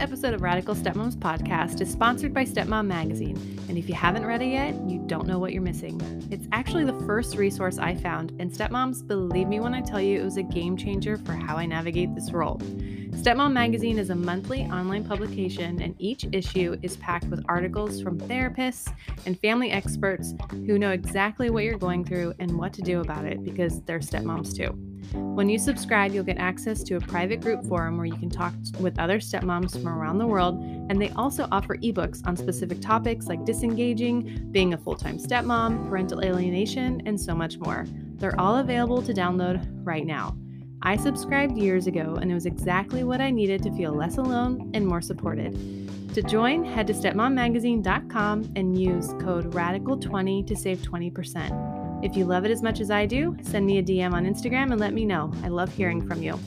[0.00, 3.59] This episode of Radical Stepmoms podcast is sponsored by Stepmom Magazine.
[3.70, 6.00] And if you haven't read it yet, you don't know what you're missing.
[6.28, 10.20] It's actually the first resource I found, and Stepmoms, believe me when I tell you
[10.20, 12.58] it was a game changer for how I navigate this role.
[12.58, 18.18] Stepmom Magazine is a monthly online publication, and each issue is packed with articles from
[18.18, 18.92] therapists
[19.24, 23.24] and family experts who know exactly what you're going through and what to do about
[23.24, 24.76] it because they're stepmoms too.
[25.12, 28.54] When you subscribe, you'll get access to a private group forum where you can talk
[28.78, 33.26] with other stepmoms from around the world, and they also offer ebooks on specific topics
[33.26, 37.84] like disengaging, being a full time stepmom, parental alienation, and so much more.
[38.16, 40.34] They're all available to download right now.
[40.82, 44.70] I subscribed years ago, and it was exactly what I needed to feel less alone
[44.72, 45.52] and more supported.
[46.14, 52.02] To join, head to stepmommagazine.com and use code RADICAL20 to save 20%.
[52.02, 54.72] If you love it as much as I do, send me a DM on Instagram
[54.72, 55.30] and let me know.
[55.44, 56.40] I love hearing from you.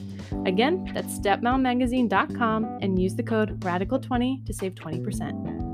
[0.48, 5.73] Again, that's stepmommagazine.com and use the code RADICAL20 to save 20%.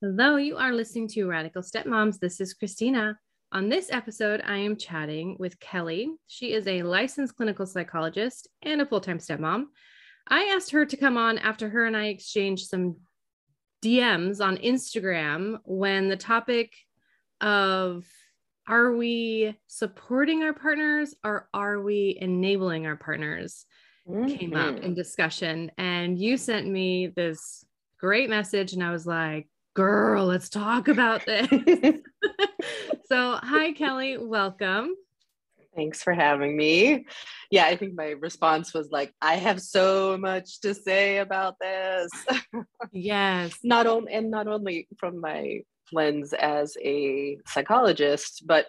[0.00, 2.18] Hello, you are listening to Radical Stepmoms.
[2.18, 3.18] This is Christina.
[3.52, 6.10] On this episode, I am chatting with Kelly.
[6.26, 9.66] She is a licensed clinical psychologist and a full time stepmom.
[10.26, 12.96] I asked her to come on after her and I exchanged some
[13.80, 16.72] DMs on Instagram when the topic
[17.40, 18.04] of
[18.66, 23.66] are we supporting our partners or are we enabling our partners
[24.08, 24.26] mm-hmm.
[24.26, 25.70] came up in discussion.
[25.78, 27.64] And you sent me this
[27.98, 31.48] great message, and I was like, girl, let's talk about this.
[33.06, 34.16] so, hi, Kelly.
[34.18, 34.94] Welcome.
[35.74, 37.06] Thanks for having me.
[37.50, 42.10] Yeah, I think my response was like, I have so much to say about this.
[42.92, 43.58] Yes.
[43.64, 45.62] not only and not only from my
[45.92, 48.66] lens as a psychologist, but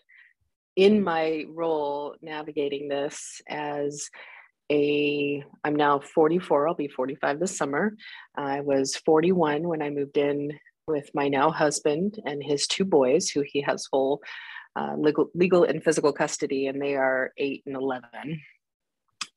[0.76, 4.10] in my role navigating this as
[4.72, 7.96] a I'm now 44, I'll be 45 this summer.
[8.36, 10.52] I was 41 when I moved in
[10.88, 14.22] with my now husband and his two boys who he has full
[14.76, 18.42] uh, legal, legal and physical custody, and they are eight and 11.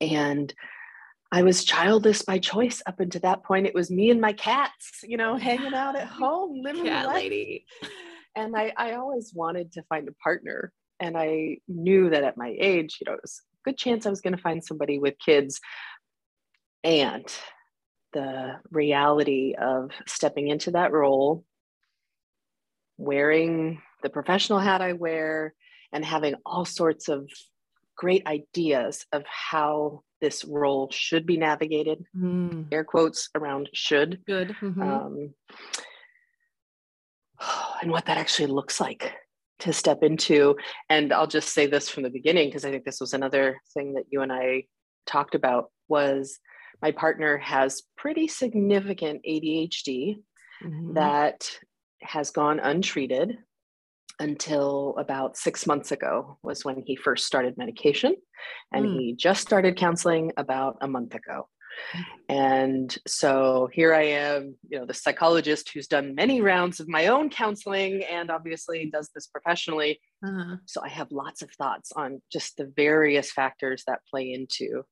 [0.01, 0.53] And
[1.31, 3.67] I was childless by choice up until that point.
[3.67, 7.17] It was me and my cats, you know, hanging out at home, living Cat life.
[7.17, 7.67] lady.
[8.37, 10.73] And I, I always wanted to find a partner.
[11.01, 14.21] And I knew that at my age, you know, it was good chance I was
[14.21, 15.61] going to find somebody with kids.
[16.85, 17.25] And
[18.13, 21.45] the reality of stepping into that role,
[22.97, 25.55] wearing the professional hat I wear
[25.93, 27.29] and having all sorts of
[27.97, 32.67] great ideas of how this role should be navigated mm.
[32.73, 34.83] air quotes around should good mm-hmm.
[34.83, 35.35] um,
[37.83, 39.13] and what that actually looks like
[39.59, 40.57] to step into
[40.89, 43.95] and i'll just say this from the beginning because i think this was another thing
[43.95, 44.63] that you and i
[45.07, 46.39] talked about was
[46.83, 50.19] my partner has pretty significant adhd
[50.65, 50.95] mm-hmm.
[50.95, 51.51] that
[52.03, 53.39] has gone untreated
[54.21, 58.17] until about six months ago was when he first started medication
[58.73, 58.99] and mm.
[58.99, 61.49] he just started counseling about a month ago
[62.29, 67.07] and so here i am you know the psychologist who's done many rounds of my
[67.07, 70.57] own counseling and obviously does this professionally uh-huh.
[70.67, 74.83] so i have lots of thoughts on just the various factors that play into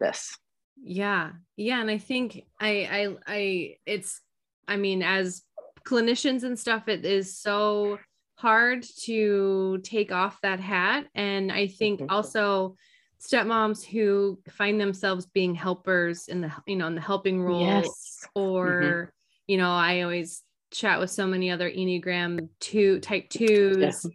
[0.00, 0.36] this
[0.82, 4.20] yeah yeah and i think i i i it's
[4.68, 5.42] i mean as
[5.86, 7.98] clinicians and stuff it is so
[8.36, 11.06] hard to take off that hat.
[11.14, 12.10] And I think mm-hmm.
[12.10, 12.76] also
[13.26, 18.26] stepmoms who find themselves being helpers in the you know in the helping role yes.
[18.34, 19.10] or mm-hmm.
[19.46, 24.06] you know i always chat with so many other enneagram two type twos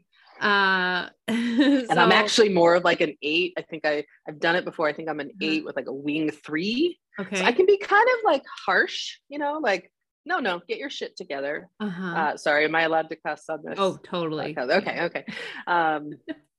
[0.42, 4.56] uh and so, i'm actually more of like an eight i think i i've done
[4.56, 5.50] it before i think i'm an uh-huh.
[5.50, 9.18] eight with like a wing three okay so i can be kind of like harsh
[9.30, 9.92] you know like
[10.24, 11.68] no, no, get your shit together.
[11.80, 12.06] Uh-huh.
[12.06, 13.76] Uh, sorry, am I allowed to cuss on this?
[13.78, 14.56] Oh, totally.
[14.56, 15.26] Okay, okay.
[15.66, 16.12] Um,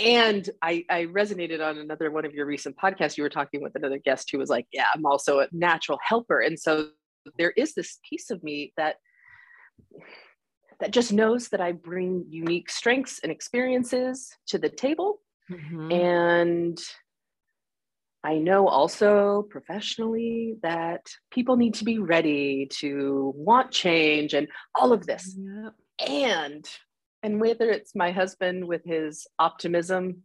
[0.00, 3.16] and I, I resonated on another one of your recent podcasts.
[3.16, 6.40] You were talking with another guest who was like, "Yeah, I'm also a natural helper,"
[6.40, 6.88] and so
[7.38, 8.96] there is this piece of me that
[10.80, 15.20] that just knows that I bring unique strengths and experiences to the table.
[15.50, 15.92] Mm-hmm.
[15.92, 16.78] And
[18.24, 24.92] I know also professionally that people need to be ready to want change and all
[24.92, 25.36] of this.
[25.38, 25.74] Yep.
[26.08, 26.68] And
[27.22, 30.22] and whether it's my husband with his optimism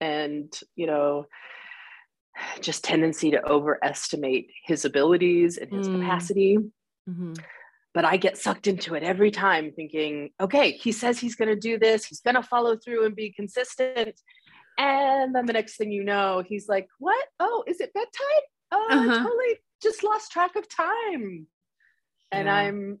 [0.00, 1.26] and you know
[2.60, 6.00] just tendency to overestimate his abilities and his mm.
[6.00, 6.58] capacity
[7.08, 7.34] mm-hmm.
[7.94, 11.56] but i get sucked into it every time thinking okay he says he's going to
[11.56, 14.18] do this he's going to follow through and be consistent
[14.78, 18.88] and then the next thing you know he's like what oh is it bedtime oh
[18.90, 19.02] uh-huh.
[19.02, 21.46] i totally just lost track of time
[22.30, 22.98] and i'm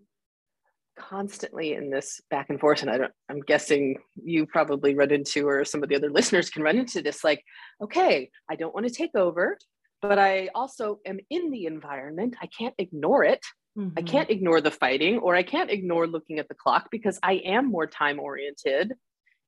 [0.96, 5.48] constantly in this back and forth and I don't, i'm guessing you probably run into
[5.48, 7.42] or some of the other listeners can run into this like
[7.82, 9.56] okay i don't want to take over
[10.00, 13.40] but i also am in the environment i can't ignore it
[13.78, 13.90] mm-hmm.
[13.96, 17.34] i can't ignore the fighting or i can't ignore looking at the clock because i
[17.44, 18.92] am more time oriented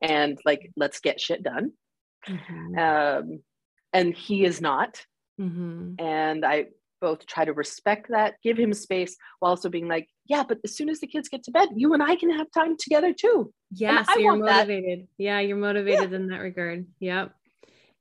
[0.00, 1.72] and like let's get shit done
[2.28, 2.78] mm-hmm.
[2.78, 3.40] um,
[3.92, 5.04] and he is not
[5.38, 5.94] mm-hmm.
[5.98, 6.66] and i
[7.04, 10.74] both try to respect that, give him space while also being like, yeah, but as
[10.74, 13.52] soon as the kids get to bed, you and I can have time together too.
[13.70, 15.00] Yeah, so you're motivated.
[15.00, 15.08] That.
[15.18, 16.16] Yeah, you're motivated yeah.
[16.16, 16.86] in that regard.
[17.00, 17.34] Yep.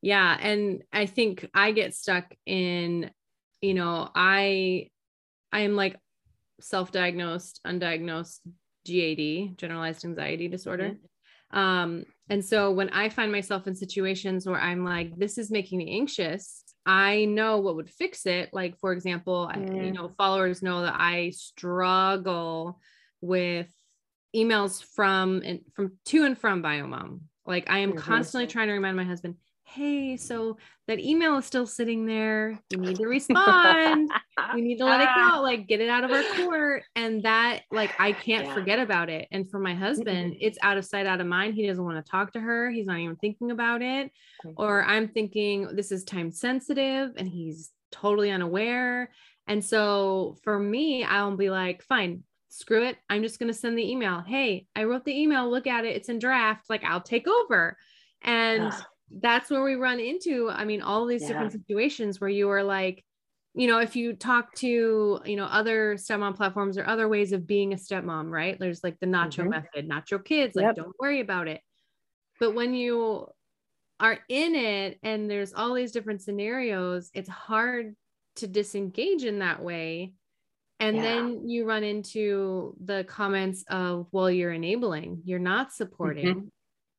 [0.01, 3.11] Yeah, and I think I get stuck in,
[3.61, 4.89] you know, I
[5.51, 5.97] I am like
[6.61, 8.39] self-diagnosed, undiagnosed
[8.85, 10.91] GAD, generalized anxiety disorder.
[10.91, 11.59] Mm-hmm.
[11.59, 15.77] Um, and so when I find myself in situations where I'm like, this is making
[15.79, 18.50] me anxious, I know what would fix it.
[18.53, 19.85] Like, for example, mm.
[19.85, 22.80] you know, followers know that I struggle
[23.21, 23.71] with
[24.35, 27.21] emails from and from to and from Biomom.
[27.45, 28.00] Like, I am mm-hmm.
[28.00, 29.35] constantly trying to remind my husband,
[29.65, 30.57] hey, so
[30.88, 32.60] that email is still sitting there.
[32.69, 34.12] You need to respond.
[34.54, 36.83] we need to let it go, like get it out of our court.
[36.95, 38.54] And that, like, I can't yeah.
[38.54, 39.27] forget about it.
[39.31, 41.56] And for my husband, it's out of sight, out of mind.
[41.56, 42.69] He doesn't want to talk to her.
[42.69, 44.12] He's not even thinking about it.
[44.57, 49.12] Or I'm thinking this is time sensitive and he's totally unaware.
[49.48, 52.98] And so for me, I'll be like, fine, screw it.
[53.09, 54.21] I'm just going to send the email.
[54.21, 55.50] Hey, I wrote the email.
[55.50, 55.95] Look at it.
[55.95, 56.69] It's in draft.
[56.69, 57.77] Like, I'll take over.
[58.21, 58.71] And
[59.21, 61.29] that's where we run into i mean all these yeah.
[61.29, 63.03] different situations where you are like
[63.53, 67.45] you know if you talk to you know other stepmom platforms or other ways of
[67.45, 69.50] being a stepmom right there's like the nacho mm-hmm.
[69.50, 70.75] method nacho kids like yep.
[70.75, 71.61] don't worry about it
[72.39, 73.27] but when you
[74.00, 77.95] are in it and there's all these different scenarios it's hard
[78.35, 80.13] to disengage in that way
[80.79, 81.01] and yeah.
[81.03, 86.47] then you run into the comments of well you're enabling you're not supporting mm-hmm.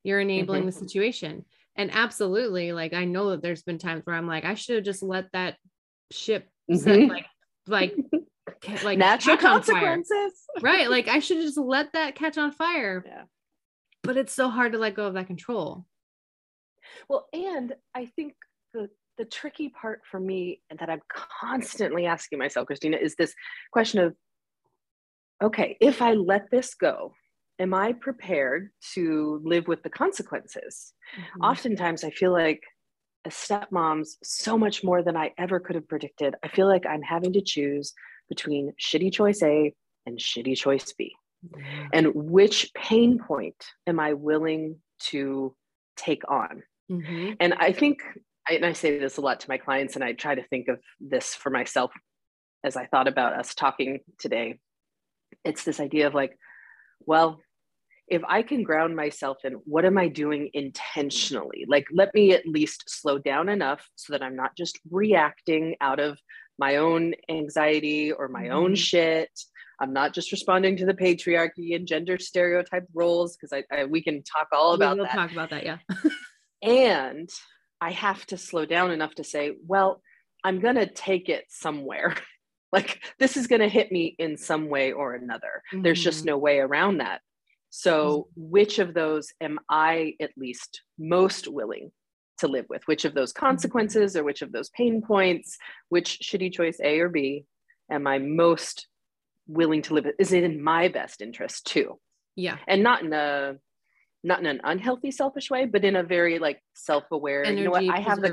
[0.04, 0.66] you're enabling mm-hmm.
[0.66, 1.44] the situation
[1.76, 4.84] and absolutely like i know that there's been times where i'm like i should have
[4.84, 5.56] just let that
[6.12, 6.82] ship mm-hmm.
[6.82, 7.26] set, like
[7.66, 7.96] like
[8.82, 10.32] like natural consequences.
[10.60, 13.04] Right like i should just let that catch on fire.
[13.06, 13.22] Yeah.
[14.02, 15.86] But it's so hard to let go of that control.
[17.08, 18.34] Well and i think
[18.72, 21.00] the the tricky part for me and that i'm
[21.40, 23.32] constantly asking myself christina is this
[23.72, 24.14] question of
[25.42, 27.14] okay if i let this go
[27.58, 30.92] am I prepared to live with the consequences?
[31.18, 31.42] Mm-hmm.
[31.42, 32.62] Oftentimes, I feel like
[33.24, 36.34] a stepmoms, so much more than I ever could have predicted.
[36.42, 37.94] I feel like I'm having to choose
[38.28, 39.72] between shitty choice A
[40.06, 41.14] and shitty choice B.
[41.46, 41.86] Mm-hmm.
[41.92, 44.76] And which pain point am I willing
[45.10, 45.54] to
[45.96, 46.62] take on?
[46.90, 47.32] Mm-hmm.
[47.40, 48.00] And I think,
[48.48, 50.80] and I say this a lot to my clients, and I try to think of
[51.00, 51.92] this for myself
[52.62, 54.58] as I thought about us talking today.
[55.44, 56.36] It's this idea of like,
[57.00, 57.40] well,
[58.08, 62.46] if I can ground myself in what am I doing intentionally, like let me at
[62.46, 66.18] least slow down enough so that I'm not just reacting out of
[66.58, 68.56] my own anxiety or my mm-hmm.
[68.56, 69.30] own shit.
[69.80, 74.02] I'm not just responding to the patriarchy and gender stereotype roles because I, I, we
[74.02, 75.14] can talk all about we'll that.
[75.14, 75.78] Talk about that, yeah.
[76.62, 77.28] and
[77.80, 80.00] I have to slow down enough to say, well,
[80.44, 82.14] I'm gonna take it somewhere.
[82.74, 85.62] Like this is gonna hit me in some way or another.
[85.72, 85.82] Mm-hmm.
[85.82, 86.30] There's just mm-hmm.
[86.30, 87.20] no way around that.
[87.70, 91.90] So, which of those am I at least most willing
[92.38, 92.82] to live with?
[92.86, 93.46] Which of those mm-hmm.
[93.46, 95.56] consequences or which of those pain points,
[95.88, 97.46] which shitty choice A or B
[97.90, 98.86] am I most
[99.46, 100.16] willing to live with?
[100.18, 101.98] Is it in my best interest too?
[102.36, 102.58] Yeah.
[102.66, 103.56] And not in a
[104.22, 107.72] not in an unhealthy selfish way, but in a very like self-aware, Energy you know
[107.72, 107.88] what?
[107.88, 108.32] I have the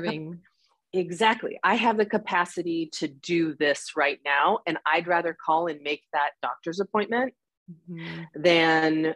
[0.92, 1.58] exactly.
[1.62, 4.60] I have the capacity to do this right now.
[4.66, 7.34] And I'd rather call and make that doctor's appointment
[7.70, 8.22] mm-hmm.
[8.34, 9.14] than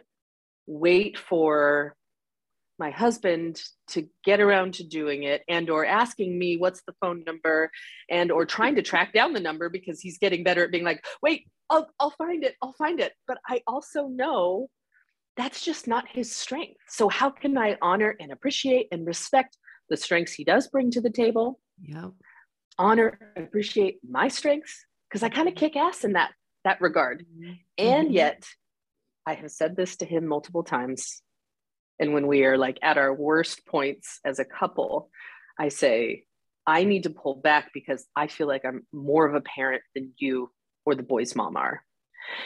[0.65, 1.95] wait for
[2.79, 7.23] my husband to get around to doing it and or asking me what's the phone
[7.25, 7.71] number
[8.09, 11.03] and or trying to track down the number because he's getting better at being like
[11.23, 14.69] wait I'll, I'll find it i'll find it but i also know
[15.37, 16.81] that's just not his strength.
[16.89, 19.55] So, how can I honor and appreciate and respect
[19.89, 21.59] the strengths he does bring to the table?
[21.83, 22.11] Yep.
[22.77, 26.31] Honor, appreciate my strengths because I kind of kick ass in that
[26.63, 27.25] that regard.
[27.25, 27.53] Mm-hmm.
[27.77, 28.45] And yet,
[29.25, 31.21] I have said this to him multiple times.
[31.99, 35.09] And when we are like at our worst points as a couple,
[35.59, 36.23] I say,
[36.65, 40.13] I need to pull back because I feel like I'm more of a parent than
[40.17, 40.51] you
[40.85, 41.81] or the boy's mom are.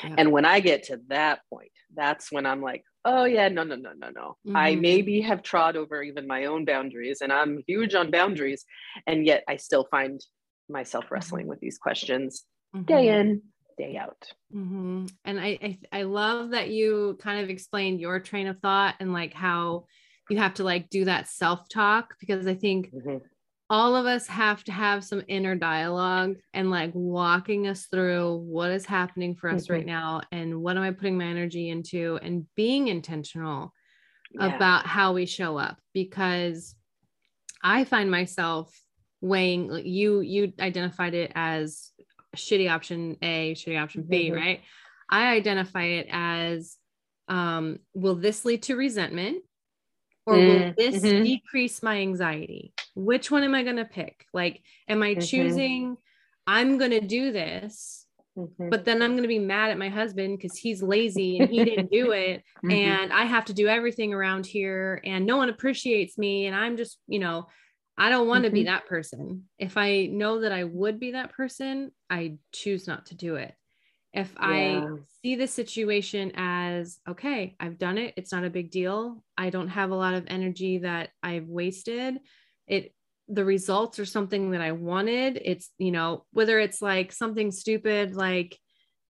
[0.04, 0.16] Yeah.
[0.20, 3.76] And when I get to that point, that's when I'm like, oh, yeah, no, no,
[3.76, 4.38] no, no, no.
[4.48, 4.56] Mm-hmm.
[4.56, 8.66] I maybe have trod over even my own boundaries and I'm huge on boundaries.
[9.08, 10.20] And yet I still find
[10.70, 11.50] myself wrestling mm-hmm.
[11.50, 12.44] with these questions
[12.76, 12.86] mm-hmm.
[12.86, 13.42] day in,
[13.78, 14.24] day out.
[14.56, 15.06] Mm-hmm.
[15.26, 19.14] And I, I, I love that you kind of explained your train of thought and
[19.14, 19.86] like how
[20.30, 23.18] you have to like do that self talk because I think mm-hmm
[23.72, 28.70] all of us have to have some inner dialogue and like walking us through what
[28.70, 29.74] is happening for us mm-hmm.
[29.76, 33.74] right now and what am I putting my energy into and being intentional
[34.34, 34.54] yeah.
[34.54, 36.76] about how we show up because
[37.64, 38.78] I find myself
[39.22, 41.92] weighing you you identified it as
[42.36, 44.36] shitty option A, shitty option B, mm-hmm.
[44.36, 44.62] right?
[45.10, 46.76] I identify it as
[47.30, 49.44] um, will this lead to resentment?
[50.26, 51.24] Or will mm, this mm-hmm.
[51.24, 55.22] decrease my anxiety which one am i going to pick like am i mm-hmm.
[55.22, 55.98] choosing
[56.48, 58.06] i'm going to do this
[58.38, 58.70] mm-hmm.
[58.70, 61.64] but then i'm going to be mad at my husband because he's lazy and he
[61.64, 62.72] didn't do it mm-hmm.
[62.72, 66.78] and i have to do everything around here and no one appreciates me and i'm
[66.78, 67.48] just you know
[67.98, 68.68] i don't want to be mm-hmm.
[68.68, 73.16] that person if i know that i would be that person i choose not to
[73.16, 73.54] do it
[74.14, 74.48] if yeah.
[74.48, 74.88] I
[75.22, 79.24] see the situation as okay, I've done it, it's not a big deal.
[79.38, 82.18] I don't have a lot of energy that I've wasted.
[82.68, 82.94] It
[83.28, 85.42] the results are something that I wanted.
[85.44, 88.58] It's, you know, whether it's like something stupid like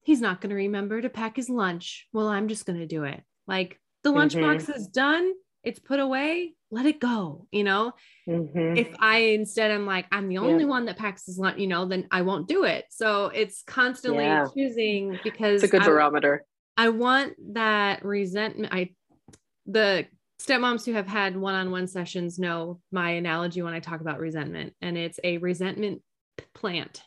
[0.01, 2.07] he's not going to remember to pack his lunch.
[2.11, 3.21] Well, I'm just going to do it.
[3.47, 4.71] Like the lunchbox mm-hmm.
[4.73, 5.31] is done,
[5.63, 7.91] it's put away let it go you know
[8.27, 8.77] mm-hmm.
[8.77, 10.69] if i instead i'm like i'm the only yeah.
[10.69, 14.23] one that packs his lunch you know then i won't do it so it's constantly
[14.23, 14.45] yeah.
[14.55, 16.45] choosing because it's a good barometer
[16.77, 18.91] I, want that resentment i
[19.65, 20.05] the
[20.41, 24.97] stepmoms who have had one-on-one sessions know my analogy when i talk about resentment and
[24.97, 26.01] it's a resentment
[26.53, 27.03] plant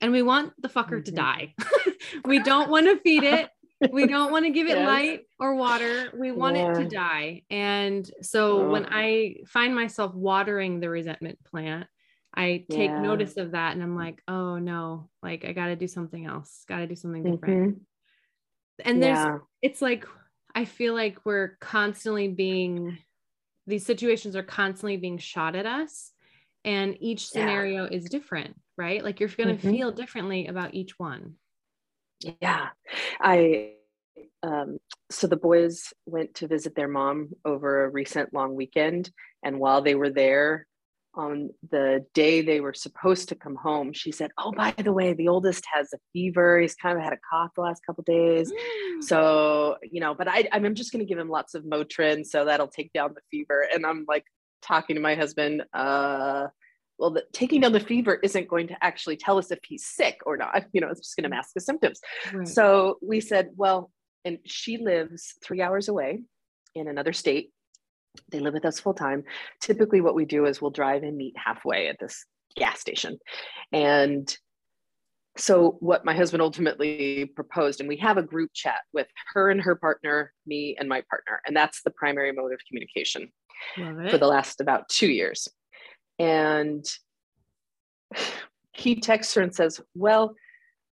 [0.00, 1.04] and we want the fucker mm-hmm.
[1.04, 1.54] to die
[2.26, 3.48] we don't want to feed it
[3.90, 4.86] we don't want to give it yes.
[4.86, 6.10] light or water.
[6.16, 6.70] We want yeah.
[6.70, 7.42] it to die.
[7.50, 8.70] And so oh.
[8.70, 11.86] when I find myself watering the resentment plant,
[12.34, 13.00] I take yeah.
[13.00, 16.64] notice of that and I'm like, oh no, like I got to do something else,
[16.68, 17.74] got to do something different.
[17.74, 18.88] Mm-hmm.
[18.88, 19.38] And there's, yeah.
[19.62, 20.04] it's like,
[20.54, 22.98] I feel like we're constantly being,
[23.66, 26.10] these situations are constantly being shot at us.
[26.64, 29.04] And each scenario is different, right?
[29.04, 29.70] Like you're going to mm-hmm.
[29.70, 31.34] feel differently about each one.
[32.40, 32.68] Yeah.
[33.20, 33.72] I,
[34.42, 34.78] um,
[35.10, 39.10] so the boys went to visit their mom over a recent long weekend.
[39.44, 40.66] And while they were there,
[41.16, 45.12] on the day they were supposed to come home, she said, "Oh, by the way,
[45.12, 46.60] the oldest has a fever.
[46.60, 48.52] He's kind of had a cough the last couple days,
[49.00, 50.14] so you know.
[50.14, 53.14] But I, I'm just going to give him lots of Motrin, so that'll take down
[53.14, 54.24] the fever." And I'm like
[54.62, 56.48] talking to my husband, uh,
[56.98, 60.20] well, the, taking down the fever isn't going to actually tell us if he's sick
[60.26, 60.64] or not.
[60.72, 62.00] You know, it's just going to mask the symptoms.
[62.32, 62.48] Right.
[62.48, 63.90] So we said, well,
[64.24, 66.22] and she lives three hours away
[66.74, 67.50] in another state.
[68.30, 69.24] They live with us full time.
[69.60, 72.24] Typically, what we do is we'll drive and meet halfway at this
[72.56, 73.18] gas station.
[73.72, 74.36] And
[75.36, 79.60] so, what my husband ultimately proposed, and we have a group chat with her and
[79.60, 83.30] her partner, me and my partner, and that's the primary mode of communication
[84.10, 85.48] for the last about two years.
[86.18, 86.84] And
[88.72, 90.34] he texts her and says, Well,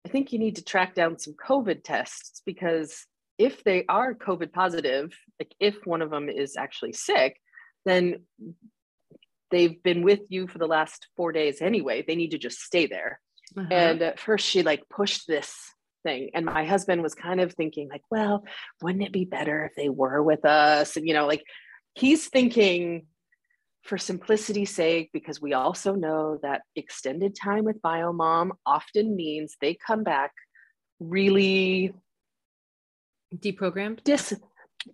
[0.06, 3.06] I think you need to track down some COVID tests because
[3.38, 7.40] if they are COVID positive, like if one of them is actually sick,
[7.84, 8.22] then
[9.50, 12.02] they've been with you for the last four days anyway.
[12.06, 13.20] They need to just stay there.
[13.56, 13.68] Uh-huh.
[13.70, 15.54] And at first, she like pushed this
[16.02, 16.30] thing.
[16.34, 18.44] And my husband was kind of thinking, like, well,
[18.80, 20.96] wouldn't it be better if they were with us?
[20.96, 21.44] And, you know, like
[21.94, 23.06] he's thinking
[23.82, 29.76] for simplicity's sake, because we also know that extended time with biomom often means they
[29.86, 30.32] come back
[31.00, 31.92] really
[33.34, 34.02] deprogrammed.
[34.04, 34.34] Dis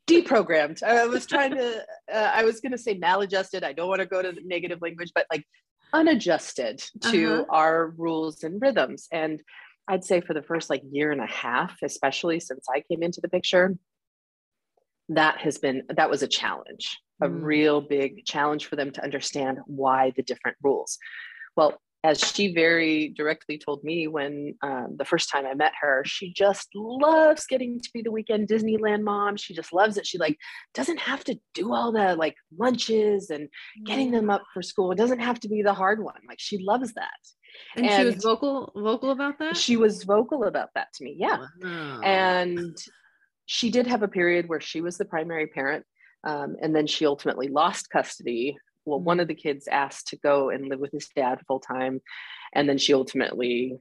[0.07, 0.83] deprogrammed.
[0.83, 1.85] I was trying to.
[2.11, 3.63] Uh, I was going to say maladjusted.
[3.63, 5.45] I don't want to go to the negative language, but like
[5.93, 7.45] unadjusted to uh-huh.
[7.51, 9.09] our rules and rhythms.
[9.13, 9.43] And
[9.87, 13.21] I'd say for the first like year and a half, especially since I came into
[13.21, 13.77] the picture,
[15.11, 17.43] that has been that was a challenge a mm.
[17.43, 20.99] real big challenge for them to understand why the different rules.
[21.57, 26.05] Well, as she very directly told me when um, the first time I met her,
[26.07, 29.37] she just loves getting to be the weekend Disneyland mom.
[29.37, 30.07] She just loves it.
[30.07, 30.39] She like
[30.75, 33.49] doesn't have to do all the like lunches and
[33.85, 34.93] getting them up for school.
[34.93, 36.21] It doesn't have to be the hard one.
[36.29, 37.09] Like she loves that.
[37.77, 39.57] And, and she was vocal vocal about that.
[39.57, 41.17] She was vocal about that to me.
[41.19, 42.01] Yeah, wow.
[42.05, 42.77] and
[43.47, 45.85] she did have a period where she was the primary parent,
[46.25, 48.57] um, and then she ultimately lost custody
[48.89, 49.23] well, one mm-hmm.
[49.23, 52.01] of the kids asked to go and live with his dad full time.
[52.55, 53.79] And then she ultimately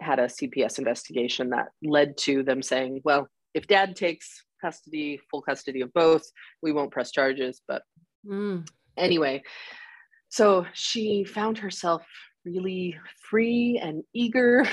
[0.00, 5.42] had a CPS investigation that led to them saying, well, if dad takes custody, full
[5.42, 6.22] custody of both,
[6.62, 7.60] we won't press charges.
[7.66, 7.82] But
[8.24, 8.66] mm.
[8.96, 9.42] anyway,
[10.28, 12.06] so she found herself
[12.44, 12.96] really
[13.28, 14.64] free and eager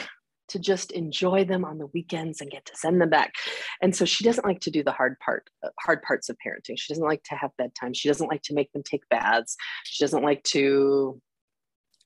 [0.49, 3.33] to just enjoy them on the weekends and get to send them back.
[3.81, 6.77] And so she doesn't like to do the hard part, uh, hard parts of parenting.
[6.77, 7.93] She doesn't like to have bedtime.
[7.93, 9.55] She doesn't like to make them take baths.
[9.83, 11.21] She doesn't like to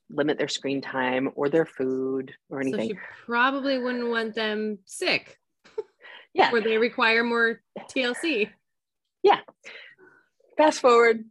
[0.09, 2.89] limit their screen time or their food or anything.
[2.89, 5.37] So she probably wouldn't want them sick.
[6.33, 6.49] Yeah.
[6.53, 7.59] Where they require more
[7.93, 8.49] TLC.
[9.21, 9.39] Yeah.
[10.55, 11.25] Fast forward,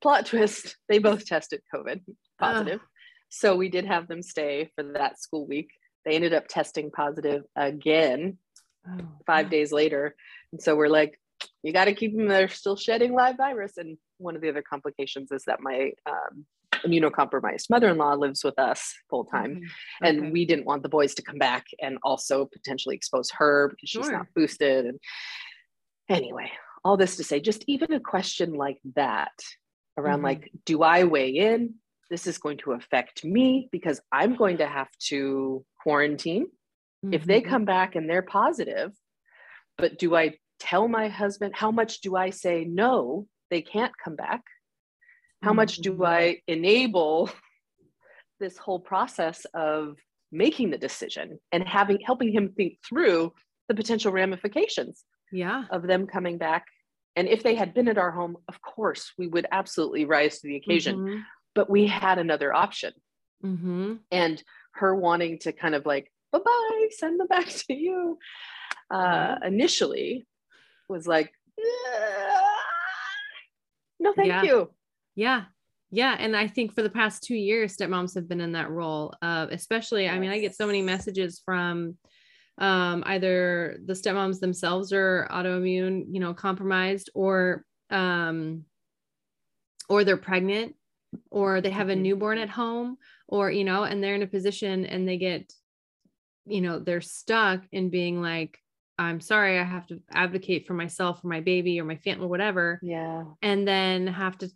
[0.00, 2.00] plot twist, they both tested COVID
[2.40, 2.80] positive.
[3.28, 5.68] So we did have them stay for that school week
[6.08, 8.38] they ended up testing positive again
[8.88, 10.16] oh, five days later.
[10.52, 11.20] And so we're like,
[11.62, 13.76] you got to keep them, they're still shedding live virus.
[13.76, 16.46] And one of the other complications is that my um,
[16.84, 19.50] immunocompromised mother-in-law lives with us full time
[20.02, 20.08] okay.
[20.08, 20.30] and okay.
[20.30, 24.08] we didn't want the boys to come back and also potentially expose her because she's
[24.10, 25.00] not boosted and
[26.08, 26.48] anyway
[26.84, 29.32] all this to say just even a question like that
[29.96, 30.26] around mm-hmm.
[30.26, 31.74] like do i weigh in
[32.10, 36.44] this is going to affect me because i'm going to have to quarantine.
[36.44, 37.14] Mm-hmm.
[37.14, 37.50] If they mm-hmm.
[37.50, 38.92] come back and they're positive,
[39.78, 44.16] but do I tell my husband how much do I say no, they can't come
[44.16, 44.42] back?
[45.42, 45.56] How mm-hmm.
[45.56, 46.02] much do mm-hmm.
[46.02, 47.30] I enable
[48.40, 49.96] this whole process of
[50.30, 53.32] making the decision and having helping him think through
[53.68, 56.66] the potential ramifications yeah of them coming back
[57.16, 60.48] and if they had been at our home of course we would absolutely rise to
[60.48, 61.18] the occasion mm-hmm.
[61.58, 62.92] But we had another option
[63.44, 63.94] mm-hmm.
[64.12, 64.40] and
[64.74, 68.16] her wanting to kind of like bye bye send them back to you
[68.92, 70.24] uh initially
[70.88, 71.32] was like
[73.98, 74.42] no thank yeah.
[74.44, 74.70] you
[75.16, 75.42] yeah
[75.90, 79.12] yeah and i think for the past two years stepmoms have been in that role
[79.20, 80.14] uh, especially yes.
[80.14, 81.96] i mean i get so many messages from
[82.58, 88.64] um, either the stepmoms themselves are autoimmune you know compromised or um,
[89.88, 90.76] or they're pregnant
[91.30, 92.02] or they have a mm-hmm.
[92.02, 92.96] newborn at home
[93.28, 95.52] or you know and they're in a position and they get
[96.46, 98.58] you know they're stuck in being like
[98.98, 102.28] i'm sorry i have to advocate for myself or my baby or my family or
[102.28, 104.50] whatever yeah and then have to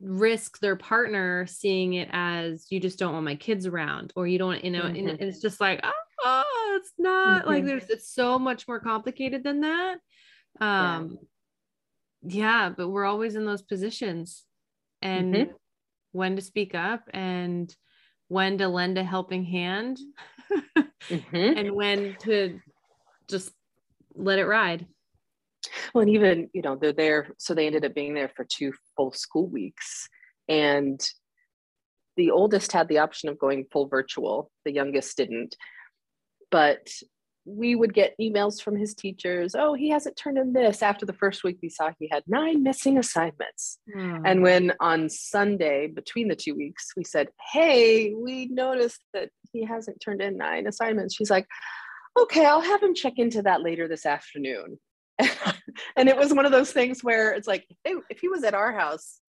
[0.00, 4.38] risk their partner seeing it as you just don't want my kids around or you
[4.38, 5.08] don't you know mm-hmm.
[5.08, 5.92] and it's just like oh,
[6.24, 7.50] oh it's not mm-hmm.
[7.50, 9.96] like there's it's so much more complicated than that
[10.60, 11.18] um
[12.22, 12.66] yeah.
[12.66, 14.44] yeah but we're always in those positions
[15.02, 15.52] and mm-hmm.
[16.12, 17.74] when to speak up and
[18.28, 19.98] when to lend a helping hand
[21.08, 21.36] mm-hmm.
[21.36, 22.60] and when to
[23.28, 23.52] just
[24.14, 24.86] let it ride.
[25.92, 27.28] Well, and even, you know, they're there.
[27.38, 30.08] So they ended up being there for two full school weeks.
[30.48, 31.00] And
[32.16, 35.56] the oldest had the option of going full virtual, the youngest didn't.
[36.50, 36.88] But
[37.46, 40.82] we would get emails from his teachers oh he hasn't turned in this.
[40.82, 43.78] After the first week we saw he had nine missing assignments.
[43.96, 44.22] Mm.
[44.24, 49.64] and when on sunday between the two weeks we said hey we noticed that he
[49.64, 51.14] hasn't turned in nine assignments.
[51.14, 51.46] She's like
[52.18, 54.78] okay i'll have him check into that later this afternoon.
[55.94, 58.54] And it was one of those things where it's like hey, if he was at
[58.54, 59.20] our house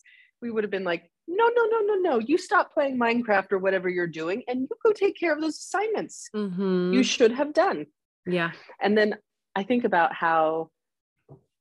[0.41, 3.57] we would have been like no no no no no you stop playing minecraft or
[3.57, 6.29] whatever you're doing and you go take care of those assignments.
[6.35, 6.93] Mm-hmm.
[6.93, 7.85] you should have done
[8.27, 8.51] yeah.
[8.81, 9.15] And then
[9.55, 10.69] I think about how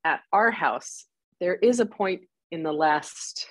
[0.04, 1.06] at our house,
[1.40, 3.46] there is a point in the last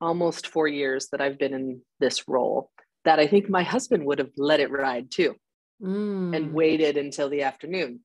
[0.00, 2.70] almost four years that I've been in this role
[3.04, 5.36] that I think my husband would have let it ride too
[5.82, 6.36] mm.
[6.36, 8.00] and waited until the afternoon.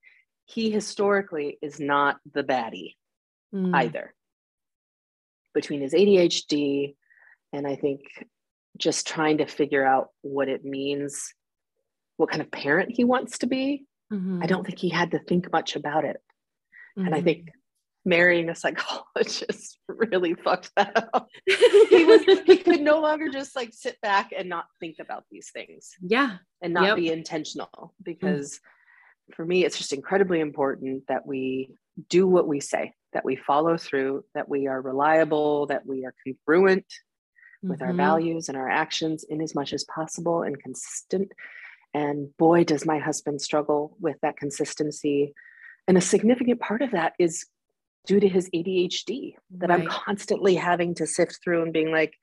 [0.45, 2.95] He historically is not the baddie
[3.54, 3.76] mm.
[3.76, 4.13] either.
[5.54, 6.95] Between his ADHD
[7.52, 8.02] and I think
[8.78, 11.34] just trying to figure out what it means,
[12.17, 14.41] what kind of parent he wants to be, Mm-hmm.
[14.43, 16.17] I don't think he had to think much about it.
[16.97, 17.06] Mm-hmm.
[17.06, 18.10] And I think mm-hmm.
[18.10, 21.28] marrying a psychologist really fucked that up.
[21.45, 25.50] he was he could no longer just like sit back and not think about these
[25.52, 25.91] things.
[26.02, 26.38] Yeah.
[26.62, 26.95] And not yep.
[26.97, 27.89] be intentional mm.
[28.04, 29.34] because mm-hmm.
[29.34, 31.71] for me it's just incredibly important that we
[32.10, 36.13] do what we say, that we follow through, that we are reliable, that we are
[36.26, 36.86] congruent
[37.63, 41.32] with our values and our actions in as much as possible and consistent.
[41.93, 45.34] And boy, does my husband struggle with that consistency.
[45.88, 47.45] And a significant part of that is
[48.06, 52.13] due to his ADHD that I'm constantly having to sift through and being like,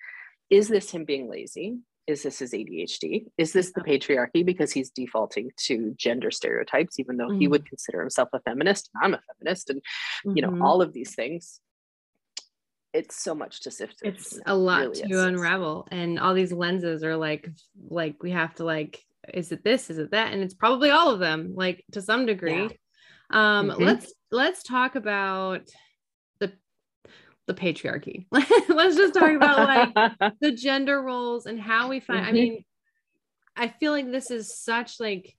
[0.50, 1.78] is this him being lazy?
[2.07, 3.26] Is this his ADHD?
[3.37, 7.50] Is this the patriarchy because he's defaulting to gender stereotypes, even though he Mm.
[7.50, 8.88] would consider himself a feminist?
[9.02, 9.83] I'm a feminist, and
[10.24, 10.62] you know Mhm.
[10.64, 11.61] all of these things.
[12.94, 14.09] It's so much to sift through.
[14.11, 15.22] it's a lot really to is.
[15.22, 17.46] unravel and all these lenses are like
[17.90, 19.04] like we have to like
[19.35, 22.27] is it this is it that and it's probably all of them like to some
[22.27, 22.69] degree
[23.31, 23.79] um Mhm.
[23.79, 25.69] let's let's talk about
[26.41, 26.53] the
[27.47, 28.27] the patriarchy
[28.69, 29.95] let's just talk about like
[30.41, 32.35] the gender roles and how we find i Mhm.
[32.35, 32.64] mean
[33.57, 35.37] i feel like this is such like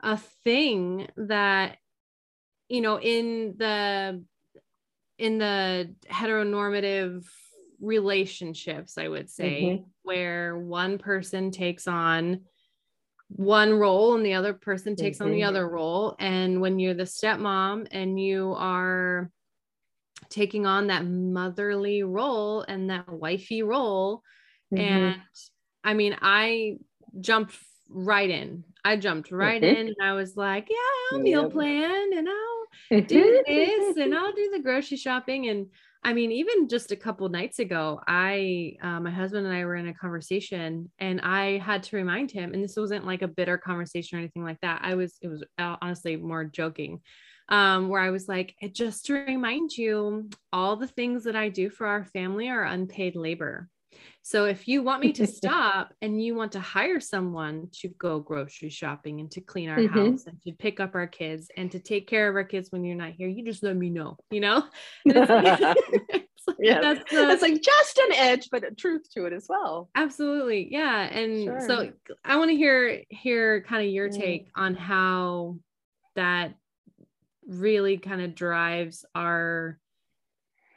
[0.00, 1.76] a thing that
[2.68, 4.24] you know in the
[5.18, 7.26] in the heteronormative
[7.80, 9.84] relationships i would say Mhm.
[10.02, 12.40] where one person takes on
[13.28, 15.48] one role and the other person takes on the Mhm.
[15.48, 19.30] other role and when you're the stepmom and you are
[20.30, 24.22] taking on that motherly role and that wifey role
[24.72, 24.78] Mhm.
[24.80, 25.22] and
[25.84, 26.78] I mean, I
[27.20, 27.56] jumped
[27.88, 28.64] right in.
[28.84, 29.68] I jumped right Mhm.
[29.68, 30.76] in and I was like, yeah,
[31.12, 33.06] I'll meal plan and I'll Mm-hmm.
[33.06, 35.48] do this and I'll do the grocery shopping.
[35.48, 35.70] And
[36.08, 39.76] I mean, even just a couple nights ago, I, uh, my husband and I were
[39.76, 43.58] in a conversation and I had to remind him, and this wasn't like a bitter
[43.58, 44.80] conversation or anything like that.
[44.82, 47.00] I was, it was uh, honestly more joking.
[47.50, 51.50] Um, where I was like, "Eh, just to remind you, all the things that I
[51.50, 53.68] do for our family are unpaid labor.
[54.22, 58.20] So if you want me to stop and you want to hire someone to go
[58.20, 59.88] grocery shopping and to clean our Mhm.
[59.90, 62.84] house and to pick up our kids and to take care of our kids when
[62.84, 64.64] you're not here, you just let me know, you know?
[65.06, 65.76] It's like-
[66.10, 66.80] it's like, Yeah.
[66.80, 69.88] that's the- it's like just an edge, but a truth to it as well.
[69.94, 70.68] absolutely.
[70.70, 71.02] Yeah.
[71.02, 71.90] And so
[72.24, 74.16] I want to hear hear kind of your Mm.
[74.18, 75.56] take on how
[76.16, 76.54] that
[77.46, 79.78] really kind of drives our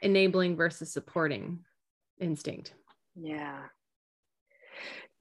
[0.00, 1.64] enabling versus supporting
[2.18, 2.72] instinct.
[3.14, 3.64] Yeah.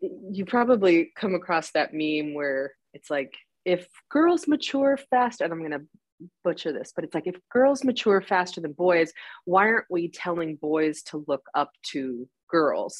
[0.01, 3.33] You probably come across that meme where it's like,
[3.65, 5.83] if girls mature fast, and I'm going to
[6.43, 9.11] butcher this, but it's like, if girls mature faster than boys,
[9.45, 12.99] why aren't we telling boys to look up to girls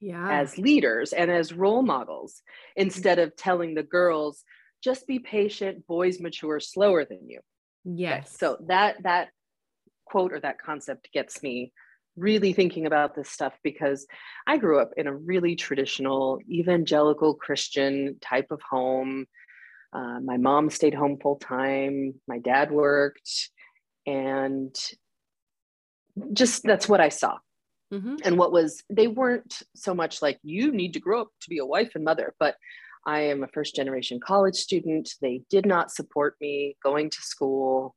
[0.00, 0.26] Yeah.
[0.28, 2.42] as leaders and as role models
[2.76, 4.42] instead of telling the girls,
[4.82, 7.38] just be patient, boys mature slower than you?
[7.86, 8.36] Okay, yes.
[8.38, 9.28] So that that
[10.06, 11.72] quote or that concept gets me
[12.16, 14.06] really thinking about this stuff because
[14.46, 19.26] I grew up in a really traditional evangelical Christian type of home.
[19.92, 22.14] Uh, my mom stayed home full time.
[22.28, 23.50] My dad worked,
[24.06, 24.74] and
[26.32, 27.38] just that's what I saw.
[27.92, 28.20] Mhm.
[28.24, 31.58] And what was they weren't so much like you need to grow up to be
[31.58, 32.56] a wife and mother, but
[33.06, 35.14] I am a first generation college student.
[35.20, 37.96] They did not support me going to school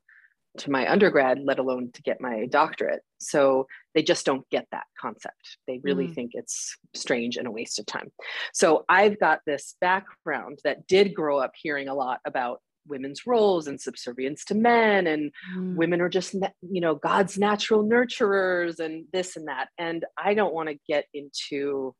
[0.59, 3.01] to my undergrad, let alone to get my doctorate.
[3.19, 5.57] So they just don't get that concept.
[5.67, 6.15] They really Mm.
[6.15, 8.11] think it's strange and a waste of time.
[8.53, 13.67] So I've got this background that did grow up hearing a lot about women's roles
[13.67, 15.75] and subservience to men and Mm.
[15.75, 20.53] women are just you know god's natural nurturers and this and that and i don't
[20.53, 21.95] want to get into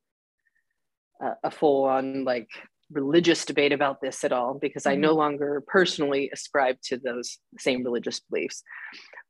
[1.21, 2.49] a, a full on like
[2.93, 5.17] religious debate about this at all because i no Mhm.
[5.17, 8.63] longer personally ascribe to those same religious beliefs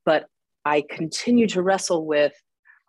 [0.06, 0.28] but
[0.66, 2.34] i continue to wrestle with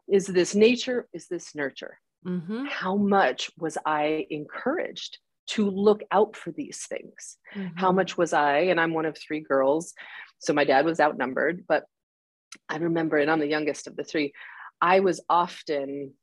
[0.08, 2.68] is this nature is this nurture Mhm.
[2.68, 7.38] how much was i encouraged to look out for these things
[7.76, 7.94] how Mhm.
[7.96, 8.58] much was I?
[8.70, 9.94] And I'm one of three girls.
[10.38, 11.84] So my dad was outnumbered, but
[12.68, 14.32] I remember, and I'm the youngest of the three,
[14.80, 16.14] I was often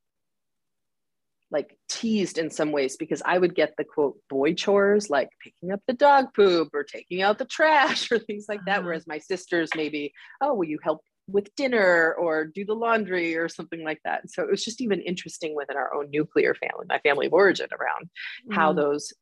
[1.51, 5.71] like teased in some ways because I would get the quote boy chores like picking
[5.71, 8.79] up the dog poop or taking out the trash or things like that.
[8.79, 8.85] Uh-huh.
[8.85, 13.47] Whereas my sisters maybe, oh, will you help with dinner or do the laundry or
[13.47, 14.29] something like that.
[14.29, 17.67] So it was just even interesting within our own nuclear family, my family of origin
[17.71, 18.09] around
[18.51, 18.77] how Mm.
[18.77, 19.13] those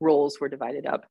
[0.00, 1.06] roles were divided up.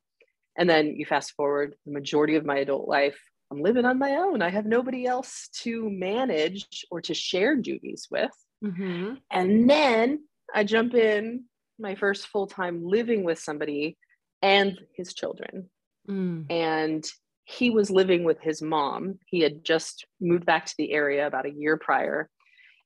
[0.58, 3.20] And then you fast forward the majority of my adult life,
[3.52, 4.42] I'm living on my own.
[4.42, 8.32] I have nobody else to manage or to share duties with.
[8.64, 9.20] Mhm.
[9.32, 11.46] And then I jump in
[11.80, 13.98] my first full time living with somebody
[14.42, 15.70] and his children.
[16.10, 16.46] Mm.
[16.52, 17.04] And
[17.46, 19.20] he was living with his mom.
[19.26, 22.30] He had just moved back to the area about a year prior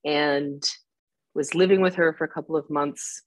[0.05, 0.63] and
[1.35, 3.21] was living with her for a couple of months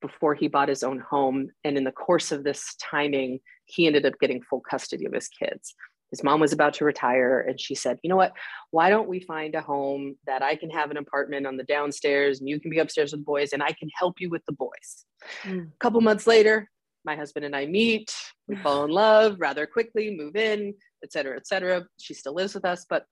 [0.00, 1.48] before he bought his own home.
[1.62, 5.28] And in the course of this timing, he ended up getting full custody of his
[5.28, 5.74] kids.
[6.12, 8.34] His mom was about to retire and she said, you know what?
[8.70, 12.38] Why don't we find a home that I can have an apartment on the downstairs
[12.38, 14.52] and you can be upstairs with the boys and I can help you with the
[14.52, 15.06] boys.
[15.42, 15.68] Mm.
[15.68, 16.68] A couple months later,
[17.06, 18.14] my husband and I meet,
[18.46, 21.86] we fall in love rather quickly, move in, et cetera, et cetera.
[21.98, 23.06] She still lives with us, but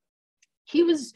[0.65, 1.15] he was,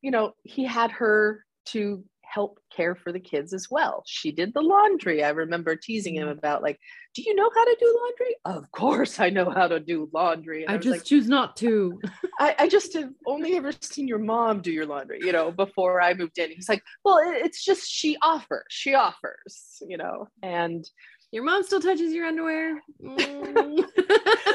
[0.00, 4.02] you know, he had her to help care for the kids as well.
[4.06, 5.24] She did the laundry.
[5.24, 6.38] I remember teasing him mm-hmm.
[6.38, 6.78] about like,
[7.14, 10.66] "Do you know how to do laundry?" Of course, I know how to do laundry.
[10.66, 12.00] I, I just like, choose not to.
[12.38, 15.20] I, I, just have only ever seen your mom do your laundry.
[15.22, 18.64] You know, before I moved in, he's like, "Well, it's just she offers.
[18.68, 20.88] She offers." You know, and
[21.30, 22.80] your mom still touches your underwear.
[23.02, 23.84] Mm.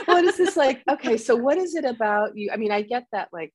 [0.06, 0.82] what is this like?
[0.90, 2.50] Okay, so what is it about you?
[2.52, 3.54] I mean, I get that like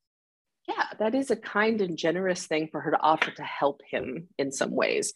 [0.69, 4.29] yeah, that is a kind and generous thing for her to offer to help him
[4.39, 5.13] in some ways.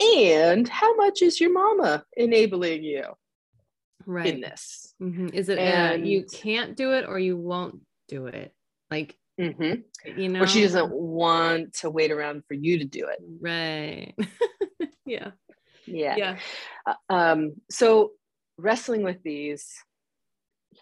[0.00, 3.04] And how much is your mama enabling you
[4.04, 4.26] right.
[4.26, 4.94] in this?
[5.02, 5.28] Mm-hmm.
[5.32, 8.52] Is it and, uh, you can't do it or you won't do it?
[8.90, 10.20] Like, mm-hmm.
[10.20, 13.18] you know, or she doesn't want to wait around for you to do it.
[13.40, 14.14] Right.
[15.06, 15.30] yeah.
[15.86, 16.16] Yeah.
[16.16, 16.36] Yeah.
[16.86, 18.12] Uh, um, so
[18.58, 19.72] wrestling with these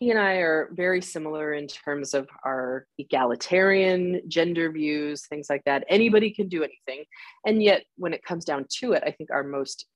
[0.02, 5.62] he and I are very similar in terms of our egalitarian gender views, things like
[5.64, 5.84] that.
[5.88, 7.04] Anybody can do anything.
[7.46, 9.86] And yet, when it comes down to it, I think our most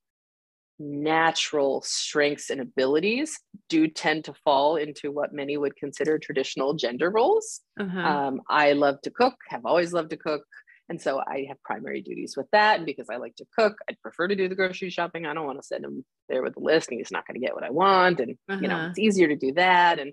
[0.78, 3.36] natural strengths and abilities
[3.68, 7.62] do tend to fall into what many would consider traditional gender roles.
[7.80, 7.98] Uh-huh.
[7.98, 10.44] Um, I love to cook, have always loved to cook.
[10.88, 12.76] And so I have primary duties with that.
[12.76, 15.26] And because I like to cook, I'd prefer to do the grocery shopping.
[15.26, 17.44] I don't want to send him there with the list and he's not going to
[17.44, 18.20] get what I want.
[18.20, 18.60] And, uh-huh.
[18.62, 18.88] you know, uh-huh.
[18.90, 19.98] it's easier to do that.
[19.98, 20.12] And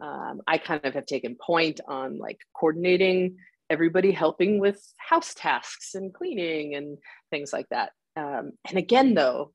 [0.00, 3.36] um, I kind of have taken point on like coordinating
[3.70, 6.98] everybody helping with house tasks and cleaning and
[7.30, 7.92] things like that.
[8.16, 9.52] Um, and again, though,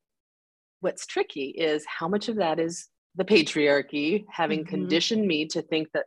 [0.79, 4.69] what's tricky is how much of that is the patriarchy having mm-hmm.
[4.69, 6.05] conditioned me to think that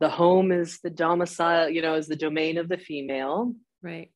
[0.00, 3.54] the home is the domicile, you know, is the domain of the female
[3.84, 4.10] Right.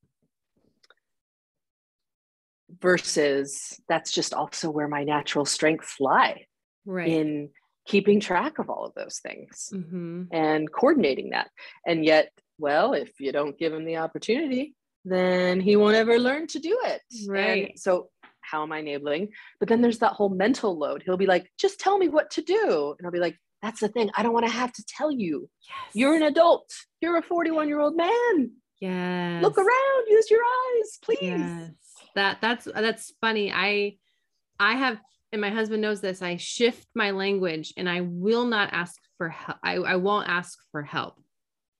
[2.80, 6.46] Versus that's just also where my natural strengths lie.
[6.86, 7.08] Right.
[7.08, 7.50] In
[7.86, 10.24] keeping track of all of those things mm-hmm.
[10.32, 11.48] and coordinating that.
[11.86, 16.46] And yet, well, if you don't give him the opportunity, then he won't ever learn
[16.48, 17.00] to do it.
[17.26, 17.70] Right.
[17.70, 19.28] And so how am I enabling?
[19.58, 21.02] But then there's that whole mental load.
[21.02, 22.94] He'll be like, just tell me what to do.
[22.98, 24.10] And I'll be like, that's the thing.
[24.16, 25.48] I don't want to have to tell you.
[25.68, 25.94] Yes.
[25.94, 26.70] You're an adult.
[27.00, 28.52] You're a 41 year old man.
[28.80, 29.40] Yeah.
[29.42, 31.18] Look around, use your eyes, please.
[31.22, 31.70] Yes.
[32.14, 33.52] That that's that's funny.
[33.52, 33.96] I
[34.58, 34.98] I have
[35.32, 36.22] and my husband knows this.
[36.22, 39.58] I shift my language and I will not ask for help.
[39.62, 41.20] I, I won't ask for help.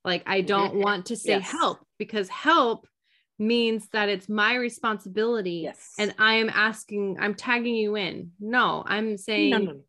[0.05, 0.83] Like I don't mm-hmm.
[0.83, 1.51] want to say yes.
[1.51, 2.87] help because help
[3.39, 5.93] means that it's my responsibility yes.
[5.99, 8.33] and I am asking, I'm tagging you in.
[8.41, 9.81] No, I'm saying no, no, no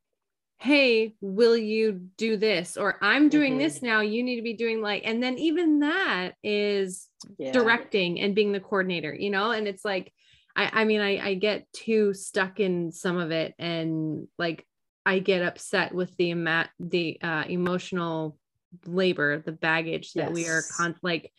[0.60, 3.62] hey will you do this or i'm doing mm-hmm.
[3.62, 7.54] this now you need to be doing like and then even that is yeah.
[7.54, 10.12] directing and being the coordinator you know and it's like
[10.58, 14.66] i i mean i i get too stuck in some of it and like
[15.06, 18.38] i get upset with the amount the uh, emotional
[18.86, 20.36] labor the baggage that yes.
[20.36, 21.32] we are con- like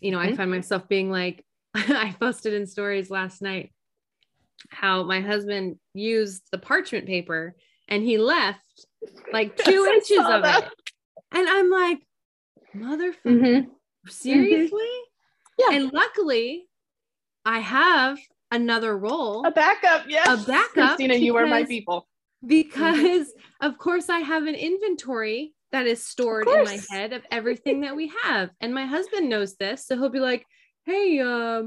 [0.00, 0.32] you know mm-hmm.
[0.32, 3.74] i find myself being like i posted in stories last night
[4.70, 7.54] how my husband used the parchment paper
[7.92, 8.86] and he left
[9.32, 10.64] like two inches of that.
[10.64, 10.70] it.
[11.30, 11.98] And I'm like,
[12.74, 13.68] motherfucker, mm-hmm.
[14.08, 14.78] seriously?
[14.80, 15.72] Mm-hmm.
[15.72, 15.76] Yeah.
[15.76, 16.68] And luckily,
[17.44, 18.18] I have
[18.50, 19.46] another role.
[19.46, 20.26] A backup, yes.
[20.26, 20.72] A backup.
[20.72, 22.08] Christina, because, you are my people.
[22.44, 23.66] Because mm-hmm.
[23.66, 27.94] of course I have an inventory that is stored in my head of everything that
[27.94, 28.50] we have.
[28.60, 29.86] And my husband knows this.
[29.86, 30.46] So he'll be like,
[30.86, 31.64] hey, uh,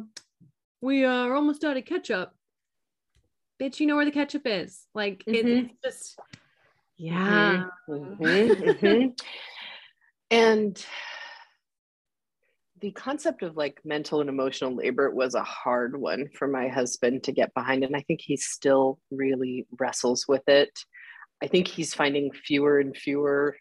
[0.81, 2.34] we are almost out of ketchup
[3.61, 4.85] bitch, you know where the ketchup is.
[4.93, 5.67] Like mm-hmm.
[5.67, 6.19] it's just,
[6.97, 7.65] yeah.
[7.89, 8.23] Mm-hmm.
[8.23, 9.07] mm-hmm.
[10.31, 10.85] and
[12.81, 17.23] the concept of like mental and emotional labor was a hard one for my husband
[17.23, 17.83] to get behind.
[17.83, 20.77] And I think he still really wrestles with it.
[21.41, 23.57] I think he's finding fewer and fewer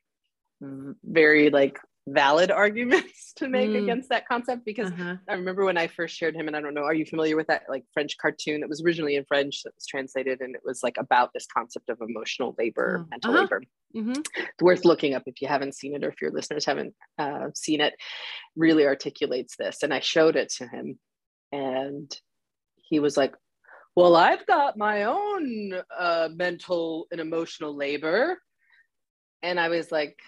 [1.04, 3.82] very like valid arguments to make mm.
[3.82, 5.16] against that concept because uh-huh.
[5.28, 7.46] I remember when I first shared him, and I don't know, are you familiar with
[7.46, 10.82] that like French cartoon that was originally in French that was translated and it was
[10.82, 13.06] like about this concept of emotional labor, oh.
[13.10, 13.40] mental uh-huh.
[13.40, 13.62] labor.
[13.96, 14.20] Mm-hmm.
[14.36, 17.48] It's worth looking up if you haven't seen it or if your listeners haven't uh,
[17.54, 17.94] seen it.
[18.56, 20.98] Really articulates this, and I showed it to him,
[21.52, 22.14] and
[22.76, 23.34] he was like,
[23.94, 28.40] "Well, I've got my own uh, mental and emotional labor,"
[29.42, 30.18] and I was like,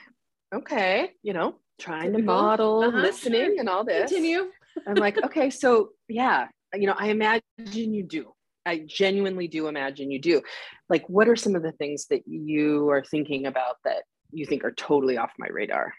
[0.55, 3.61] "Okay, you know." Trying to model uh-huh, listening sure.
[3.61, 4.11] and all this.
[4.11, 4.51] Continue.
[4.87, 8.33] I'm like, okay, so yeah, you know, I imagine you do.
[8.65, 10.43] I genuinely do imagine you do.
[10.89, 14.65] Like, what are some of the things that you are thinking about that you think
[14.65, 15.95] are totally off my radar.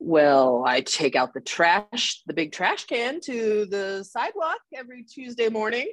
[0.00, 5.48] Well, I take out the trash, the big trash can to the sidewalk every Tuesday
[5.48, 5.88] morning.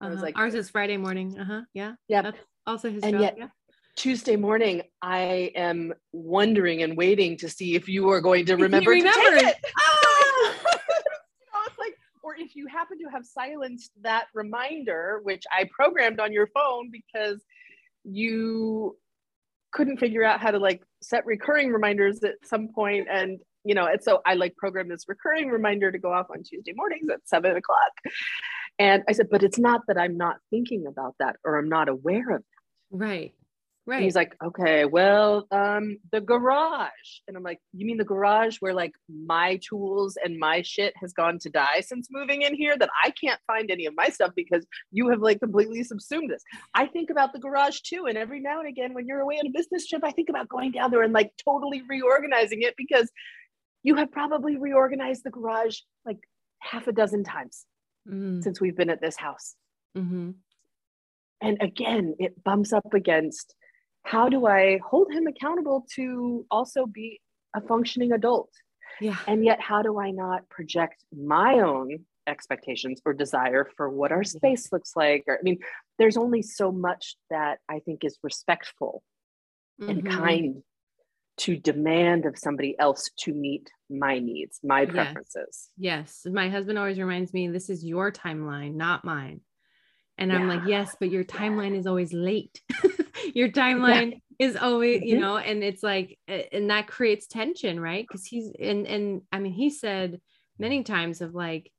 [0.00, 0.24] I was uh-huh.
[0.24, 1.38] like, ours is Friday morning.
[1.38, 1.60] Uh huh.
[1.72, 1.94] Yeah.
[2.08, 2.22] Yeah.
[2.22, 3.20] That's also his and job.
[3.20, 3.48] Yet, yeah.
[3.96, 8.94] Tuesday morning, I am wondering and waiting to see if you are going to remember
[8.94, 9.56] to take it.
[9.78, 10.54] Ah!
[10.88, 16.20] you know, like, or if you happen to have silenced that reminder, which I programmed
[16.20, 17.42] on your phone because
[18.04, 18.96] you
[19.72, 23.86] couldn't figure out how to like set recurring reminders at some point and you know
[23.86, 27.20] and so i like programmed this recurring reminder to go off on tuesday mornings at
[27.24, 27.92] seven o'clock
[28.78, 31.88] and i said but it's not that i'm not thinking about that or i'm not
[31.88, 33.34] aware of that right
[33.90, 33.96] Right.
[33.96, 36.88] And he's like, okay, well, um, the garage.
[37.26, 41.12] And I'm like, you mean the garage where like my tools and my shit has
[41.12, 44.30] gone to die since moving in here that I can't find any of my stuff
[44.36, 46.44] because you have like completely subsumed this.
[46.72, 48.06] I think about the garage too.
[48.08, 50.48] And every now and again, when you're away on a business trip, I think about
[50.48, 53.10] going down there and like totally reorganizing it because
[53.82, 56.18] you have probably reorganized the garage like
[56.60, 57.66] half a dozen times
[58.08, 58.40] mm.
[58.40, 59.56] since we've been at this house.
[59.98, 60.30] Mm-hmm.
[61.40, 63.56] And again, it bumps up against
[64.02, 67.20] how do I hold him accountable to also be
[67.54, 68.50] a functioning adult?
[69.00, 69.16] Yeah.
[69.26, 74.24] And yet, how do I not project my own expectations or desire for what our
[74.24, 75.24] space looks like?
[75.26, 75.58] Or, I mean,
[75.98, 79.02] there's only so much that I think is respectful
[79.80, 79.90] mm-hmm.
[79.90, 80.62] and kind
[81.38, 85.70] to demand of somebody else to meet my needs, my preferences.
[85.78, 86.20] Yes.
[86.24, 86.32] yes.
[86.32, 89.40] My husband always reminds me this is your timeline, not mine.
[90.18, 90.36] And yeah.
[90.36, 92.60] I'm like, yes, but your timeline is always late.
[93.34, 94.46] your timeline yeah.
[94.46, 95.20] is always, you mm-hmm.
[95.20, 98.06] know, and it's like, and that creates tension, right?
[98.06, 100.20] Because he's, and, and I mean, he said
[100.58, 101.70] many times of like,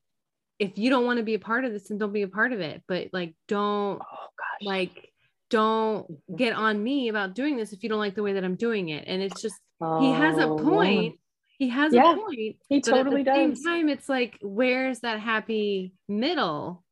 [0.60, 2.54] if you don't want to be a part of this, then don't be a part
[2.54, 2.84] of it.
[2.88, 4.28] But like, don't, oh,
[4.62, 5.12] like,
[5.50, 8.56] don't get on me about doing this if you don't like the way that I'm
[8.56, 9.06] doing it.
[9.08, 11.16] And it's just, oh, he has a oh, point.
[11.58, 12.58] He has yeah, a point.
[12.70, 13.38] He totally does.
[13.38, 13.64] at the does.
[13.64, 16.84] Same time, it's like, where's that happy middle?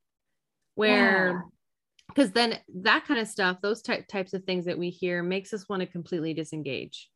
[0.80, 1.44] where
[2.10, 5.54] because then that kind of stuff those ty- types of things that we hear makes
[5.54, 7.10] us want to completely disengage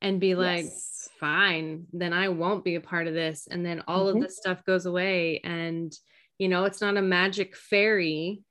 [0.00, 1.08] and be like yes.
[1.18, 4.16] fine then i won't be a part of this and then all mm-hmm.
[4.16, 5.92] of this stuff goes away and
[6.38, 8.42] you know it's not a magic fairy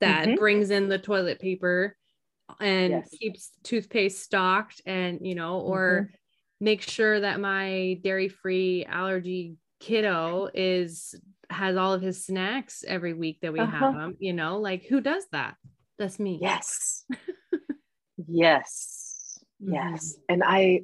[0.00, 0.36] that mm-hmm.
[0.36, 1.96] brings in the toilet paper
[2.60, 3.08] and yes.
[3.18, 6.64] keeps toothpaste stocked and you know or mm-hmm.
[6.64, 11.14] make sure that my dairy free allergy kiddo is
[11.52, 13.78] has all of his snacks every week that we uh-huh.
[13.78, 15.54] have them you know like who does that
[15.98, 17.04] that's me yes
[18.26, 20.32] yes yes mm-hmm.
[20.32, 20.80] and i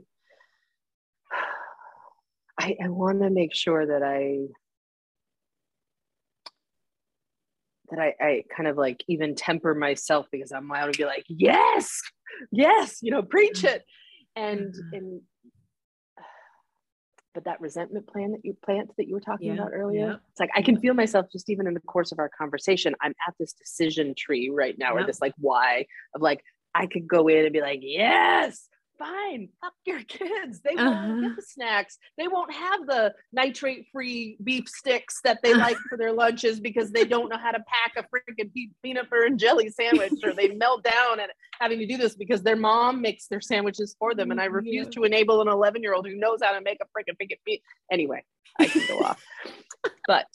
[2.59, 4.46] i, I want to make sure that i
[7.90, 11.24] that I, I kind of like even temper myself because I'm allowed to be like,
[11.28, 12.00] yes,
[12.50, 13.76] yes, you know, preach mm-hmm.
[13.76, 13.85] it.
[14.37, 14.94] And mm-hmm.
[14.94, 15.20] and
[17.35, 20.17] but that resentment plan that you plant that you were talking yeah, about earlier yeah.
[20.31, 23.14] it's like i can feel myself just even in the course of our conversation i'm
[23.27, 25.03] at this decision tree right now yeah.
[25.03, 26.43] or this like why of like
[26.75, 30.61] i could go in and be like yes fine, fuck your kids.
[30.61, 31.20] They won't uh-huh.
[31.20, 31.98] get the snacks.
[32.16, 36.90] They won't have the nitrate free beef sticks that they like for their lunches because
[36.90, 38.50] they don't know how to pack a freaking
[38.82, 41.30] peanut butter and jelly sandwich or they melt down at
[41.61, 44.30] having to do this because their mom makes their sandwiches for them.
[44.30, 44.90] And I refuse yeah.
[44.90, 47.62] to enable an 11 year old who knows how to make a freaking picket meat.
[47.90, 48.24] Anyway,
[48.58, 49.22] I can go off.
[50.06, 50.26] But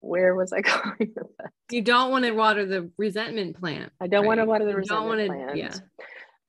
[0.00, 1.14] where was I going
[1.70, 3.92] You don't want to water the resentment plant.
[4.00, 4.28] I don't right?
[4.28, 5.56] want to water the you resentment plant.
[5.56, 5.74] Yeah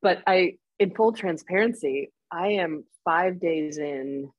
[0.02, 4.32] but I, in full transparency, I am five days in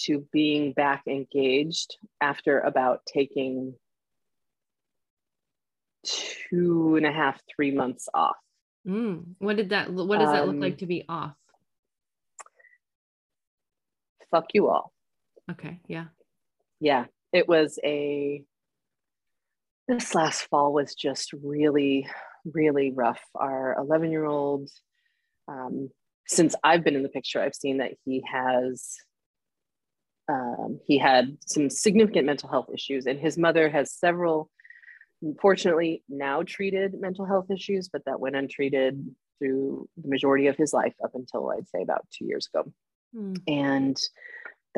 [0.00, 3.74] to being back engaged after about taking
[6.04, 8.36] two and a half, three months off.
[8.86, 9.34] Mm.
[9.38, 9.92] What did that?
[9.92, 11.34] What does that look like um, to be off?
[14.30, 14.92] Fuck you all.
[15.50, 15.80] Okay.
[15.88, 16.06] Yeah.
[16.80, 17.06] Yeah.
[17.32, 18.44] It was a.
[19.88, 22.06] This last fall was just really
[22.54, 23.20] really rough.
[23.34, 24.68] Our 11 year old,
[25.48, 25.90] um,
[26.26, 28.96] since I've been in the picture, I've seen that he has.
[30.30, 34.50] Um, he had some significant mental health issues, and his mother has several,
[35.22, 39.02] unfortunately, now treated mental health issues, but that went untreated
[39.38, 42.70] through the majority of his life up until I'd say about two years ago.
[43.16, 43.40] Mm.
[43.46, 43.96] And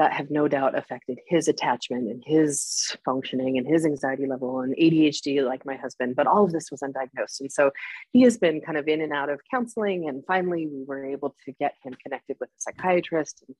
[0.00, 4.74] that have no doubt affected his attachment and his functioning and his anxiety level and
[4.76, 6.16] ADHD, like my husband.
[6.16, 7.40] But all of this was undiagnosed.
[7.40, 7.70] And so
[8.10, 10.08] he has been kind of in and out of counseling.
[10.08, 13.44] And finally, we were able to get him connected with a psychiatrist.
[13.46, 13.54] And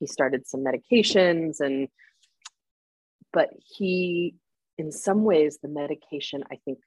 [0.00, 1.60] he started some medications.
[1.60, 1.86] And,
[3.32, 4.34] but he,
[4.78, 6.78] in some ways, the medication, I think,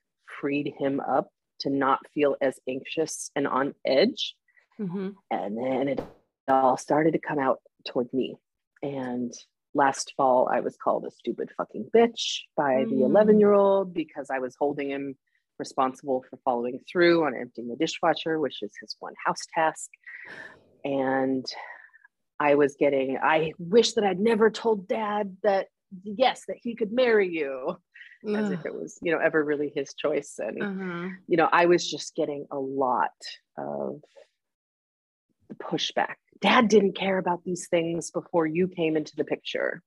[0.42, 1.30] freed him up
[1.62, 4.36] to not feel as anxious and on edge.
[4.78, 5.12] Mm-hmm.
[5.32, 6.02] And then it
[6.50, 8.36] all started to come out toward me.
[8.82, 9.34] And
[9.74, 13.10] last fall, I was called a stupid fucking bitch by the Mm.
[13.10, 15.16] 11 year old because I was holding him
[15.60, 19.90] responsible for following through on emptying the dishwasher, which is his one house task.
[20.84, 21.46] And
[22.40, 25.68] I was getting, I wish that I'd never told dad that,
[26.04, 27.78] yes, that he could marry you,
[28.36, 30.40] as if it was, you know, ever really his choice.
[30.40, 31.10] And, uh-huh.
[31.28, 33.12] you know, I was just getting a lot
[33.58, 34.02] of
[35.62, 36.16] pushback.
[36.42, 39.82] Dad didn't care about these things before you came into the picture.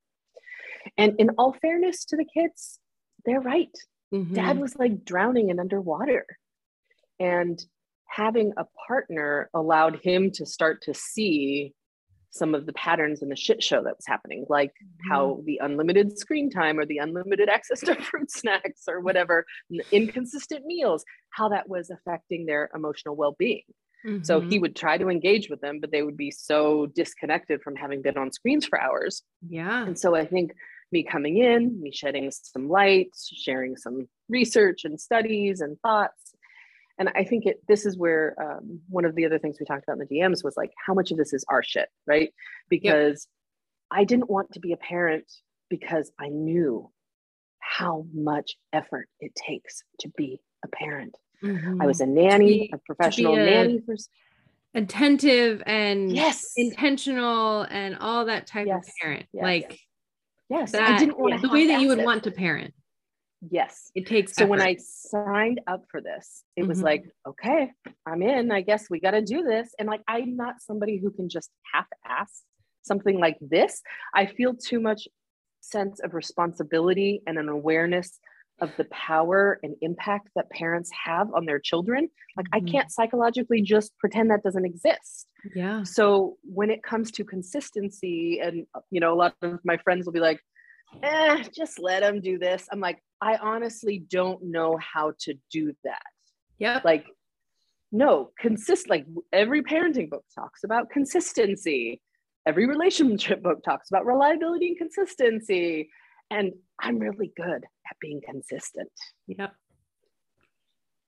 [0.98, 2.78] And in all fairness to the kids,
[3.24, 3.70] they're right.
[4.12, 4.34] Mhm.
[4.34, 6.26] Dad was like drowning and underwater.
[7.18, 7.64] And
[8.06, 11.74] having a partner allowed him to start to see
[12.30, 14.72] some of the patterns in the shit show that was happening, like
[15.08, 19.44] how the unlimited screen time or the unlimited access to fruit snacks or whatever,
[19.92, 23.62] inconsistent meals, how that was affecting their emotional well being.
[24.22, 24.50] So Mhm.
[24.50, 28.02] he would try to engage with them, but they would be so disconnected from having
[28.02, 29.22] been on screens for hours.
[29.48, 29.86] yeah.
[29.86, 30.54] And so I think
[30.90, 36.34] me coming in, me shedding some light, sharing some research and studies and thoughts.
[36.98, 39.84] And I think it this is where um, one of the other things we talked
[39.84, 42.32] about in the DMs was like how much of this is our shit, right?
[42.68, 43.26] Because
[43.90, 45.24] I didn't want to be a parent
[45.70, 46.90] because I knew
[47.60, 51.14] how much effort it takes to be a parent.
[51.44, 53.96] I was a nanny, be- a professional a- nanny for
[54.74, 59.26] attentive and yes, intentional and all that type Yes, of parent.
[59.32, 59.80] yes, like
[60.48, 60.72] yes.
[60.72, 62.72] that, I didn't want the way that you would want to parent.
[63.50, 63.90] Yes.
[63.96, 64.60] It takes So when.
[64.62, 66.84] I signed up for this, it was Mhm.
[66.84, 67.72] like, okay,
[68.06, 68.52] I'm in.
[68.52, 69.74] I guess we got to do this.
[69.80, 72.44] And like, I'm not somebody who can just half ass
[72.82, 73.82] something like this.
[74.14, 75.08] I feel too much
[75.60, 78.20] sense of responsibility and an awareness
[78.60, 82.08] of the power and impact that parents have on their children.
[82.36, 82.70] Like, I Mhm.
[82.70, 85.28] can't psychologically just pretend that doesn't exist.
[85.54, 85.82] yeah.
[85.82, 90.12] So when it comes to consistency, and you know, a lot of my friends will
[90.12, 90.40] be like,
[91.02, 92.68] eh, just let them do this.
[92.70, 96.02] I'm like, I honestly don't know how to do that.
[96.58, 96.80] Yeah.
[96.84, 97.06] Like,
[97.90, 102.00] no, consist like every parenting book talks about consistency.
[102.46, 105.90] Every relationship book talks about reliability and consistency.
[106.32, 108.90] And I'm really good at being consistent.
[109.26, 109.52] Yep.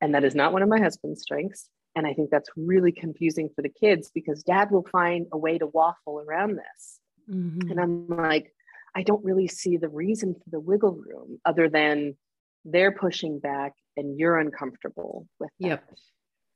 [0.02, 1.70] And that is not one of my husband's strengths.
[1.96, 5.56] And I think that's really confusing for the kids because dad will find a way
[5.56, 7.00] to waffle around this.
[7.30, 7.70] Mhm.
[7.70, 8.54] And I'm like,
[8.94, 12.18] I don't really see the reason for the wiggle room other than
[12.66, 15.68] they're pushing back and you're uncomfortable with that.
[15.68, 15.94] Yep.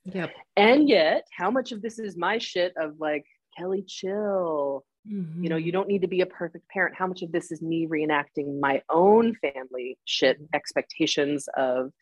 [0.04, 0.30] Yep.
[0.56, 3.24] And yet, how much of this is my shit of like,
[3.56, 4.84] Kelly, chill.
[5.10, 5.42] Mm-hmm.
[5.42, 6.96] You know, you don't need to be a perfect parent.
[6.96, 11.92] How much of this is me reenacting my own family shit expectations of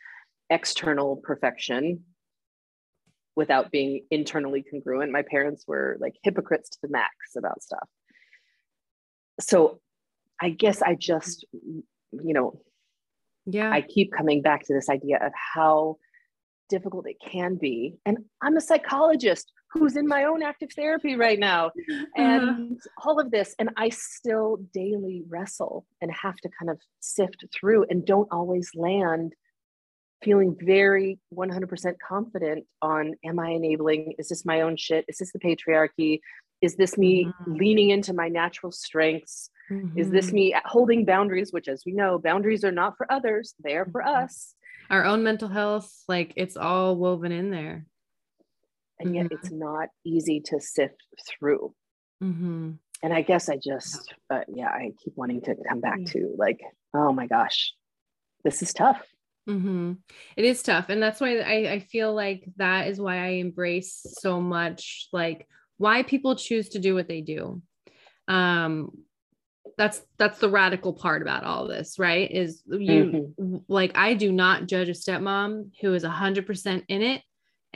[0.50, 2.04] external perfection
[3.36, 5.12] without being internally congruent?
[5.12, 7.88] My parents were like hypocrites to the max about stuff.
[9.40, 9.80] So
[10.40, 12.60] I guess I just, you know,
[13.46, 13.70] yeah.
[13.70, 15.96] I keep coming back to this idea of how
[16.68, 17.94] difficult it can be.
[18.04, 21.70] And I'm a psychologist who's in my own active therapy right now
[22.16, 23.54] and all of this.
[23.58, 28.70] And I still daily wrestle and have to kind of sift through and don't always
[28.74, 29.34] land
[30.24, 34.14] feeling very 100% confident on am I enabling?
[34.18, 35.04] Is this my own shit?
[35.08, 36.20] Is this the patriarchy?
[36.62, 37.58] Is this me Mhm.
[37.58, 39.50] leaning into my natural strengths?
[39.94, 40.32] Is this Mhm.
[40.32, 44.02] me holding boundaries, which, as we know, boundaries are not for others, they are for
[44.02, 44.22] Mhm.
[44.24, 44.54] us.
[44.88, 46.04] our own mental health?
[46.08, 47.86] Like it's all woven in there.
[48.98, 49.32] And yet Mhm.
[49.32, 51.74] it's not easy to sift through.
[52.22, 52.72] Mm-hmm.
[53.02, 56.06] And I guess I just, uh, yeah, I keep wanting to come back Yeah.
[56.12, 56.60] to like,
[56.94, 57.74] oh my gosh,
[58.42, 59.06] this is tough.
[59.48, 59.92] Mm-hmm.
[60.36, 60.88] It is tough.
[60.88, 65.46] And that's why I, I feel like that is why I embrace so much like
[65.76, 67.62] why people choose to do what they do.
[68.28, 68.90] Um
[69.78, 72.30] that's that's the radical part about all this, right?
[72.30, 73.34] Is you
[73.68, 77.22] like I do not judge a stepmom who is a hundred percent in it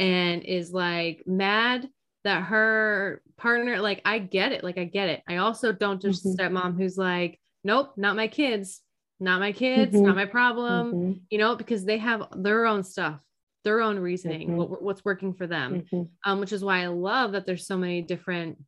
[0.00, 1.90] and is like mad
[2.24, 5.22] that her partner, like I get it, like I get it.
[5.28, 6.36] I also don't judge Mhm.
[6.38, 8.82] a stepmom who's like, nope, not my kids,
[9.20, 10.04] not my kids, Mhm.
[10.04, 13.24] not my problem Mhm, you know, because they have their own stuff,
[13.64, 14.56] their own reasoning, Mhm.
[14.56, 15.84] what, what's working for them.
[15.90, 18.58] mhm, Um, which is why I love that there's so many different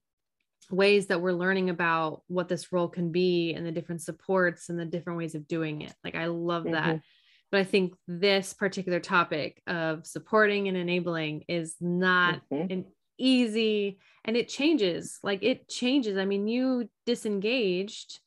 [0.71, 4.79] ways that we're learning about what this role can be and the different supports and
[4.79, 5.95] the different ways of doing it.
[6.05, 7.01] Like I love that.
[7.53, 12.73] But I think this particular topic of supporting and enabling is not mhm.
[12.73, 12.85] an
[13.19, 15.19] easy and it changes.
[15.23, 16.17] Like it changes.
[16.17, 18.21] I mean, you disengaged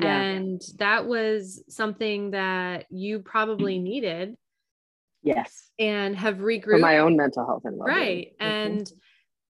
[0.00, 0.20] Yeah.
[0.20, 4.36] and that was something that you probably needed
[5.22, 5.70] Yes.
[5.78, 7.98] And have regrouped for my own mental health and well-being.
[7.98, 8.26] right.
[8.40, 8.72] Mm-hmm.
[8.72, 8.92] And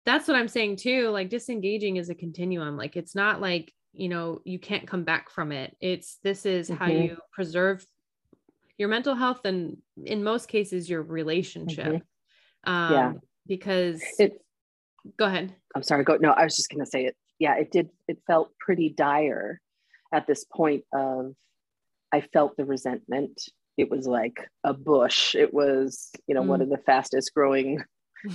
[0.07, 1.09] that's what I'm saying too.
[1.09, 2.77] Like disengaging is a continuum.
[2.77, 5.77] Like it's not like, you know, you can't come back from it.
[5.81, 6.85] It's this is mm-hmm.
[6.85, 7.85] how you preserve
[8.79, 11.87] your mental health and in most cases your relationship.
[11.87, 12.72] Mm-hmm.
[12.72, 13.12] Um yeah.
[13.47, 14.41] because it
[15.18, 15.55] go ahead.
[15.75, 17.16] I'm sorry, go no, I was just gonna say it.
[17.39, 19.61] Yeah, it did it felt pretty dire
[20.12, 21.35] at this point of
[22.12, 23.43] I felt the resentment.
[23.77, 25.35] It was like a bush.
[25.35, 26.47] It was, you know, mm.
[26.47, 27.83] one of the fastest growing,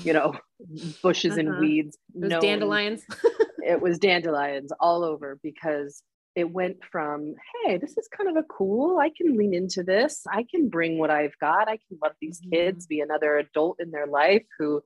[0.04, 0.34] you know,
[1.02, 1.40] bushes uh-huh.
[1.40, 1.98] and weeds.
[2.14, 3.06] It was dandelions.
[3.66, 6.04] it was dandelions all over because
[6.40, 7.36] it went from,
[7.66, 10.24] hey, this is kind of a cool, I can lean into this.
[10.32, 11.68] I can bring what I've got.
[11.68, 12.52] I can love these mm-hmm.
[12.52, 14.82] kids, be another adult in their life who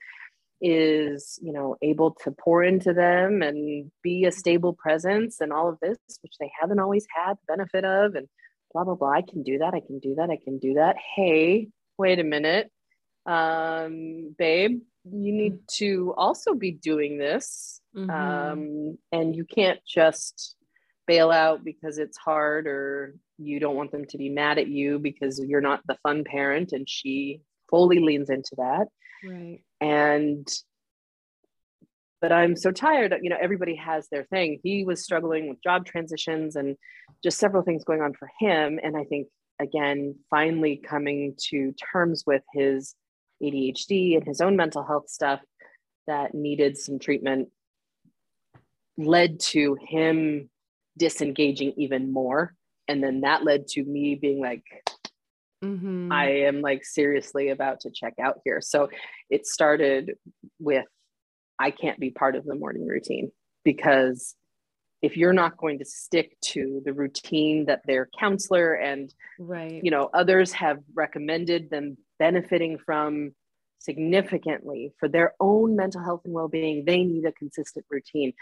[0.65, 5.67] is you know able to pour into them and be a stable presence and all
[5.67, 8.29] of this which they haven't always had the benefit of and
[8.71, 10.95] blah blah blah i can do that i can do that i can do that
[11.15, 12.71] hey wait a minute
[13.25, 18.09] um babe you need to also be doing this mm-hmm.
[18.09, 20.55] um and you can't just
[21.07, 24.99] bail out because it's hard or you don't want them to be mad at you
[24.99, 28.87] because you're not the fun parent and she fully leans into that.
[29.23, 29.59] Right.
[29.81, 30.47] And
[32.21, 34.59] but i'm so tired of, you know everybody has their thing.
[34.63, 36.77] He was struggling with job transitions and
[37.23, 38.79] just several things going on for him.
[38.81, 39.27] And i think
[39.59, 42.95] again finally coming to terms with his
[43.41, 45.41] adhd and his own mental health stuff
[46.07, 47.49] that needed some treatment
[48.97, 50.49] led to him
[50.97, 52.53] disengaging even more
[52.87, 54.63] and then that led to me being like
[55.63, 56.11] Mm-hmm.
[56.11, 58.59] I am like seriously about to check out here.
[58.61, 58.89] So
[59.29, 60.11] it started
[60.59, 60.85] with
[61.59, 63.31] I can't be part of the morning routine
[63.63, 64.35] because
[65.01, 69.91] if you're not going to stick to the routine that their counselor and right you
[69.91, 73.31] know others have recommended them benefiting from
[73.79, 78.33] significantly for their own mental health and well-being they need a consistent routine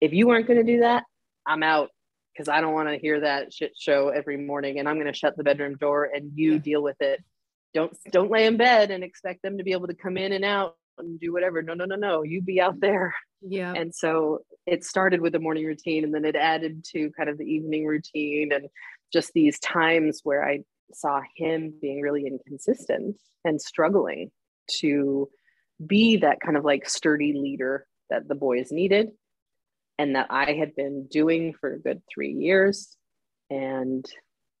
[0.00, 1.04] if you aren't going to do that
[1.48, 1.90] i'm out
[2.38, 5.18] because I don't want to hear that shit show every morning and I'm going to
[5.18, 6.58] shut the bedroom door and you yeah.
[6.58, 7.22] deal with it.
[7.74, 10.44] Don't don't lay in bed and expect them to be able to come in and
[10.44, 11.62] out and do whatever.
[11.62, 12.22] No, no, no, no.
[12.22, 13.12] You be out there.
[13.42, 13.72] Yeah.
[13.74, 17.38] And so it started with the morning routine and then it added to kind of
[17.38, 18.68] the evening routine and
[19.12, 20.60] just these times where I
[20.92, 24.30] saw him being really inconsistent and struggling
[24.80, 25.28] to
[25.84, 29.10] be that kind of like sturdy leader that the boys needed
[29.98, 32.96] and that I had been doing for a good three years.
[33.50, 34.06] And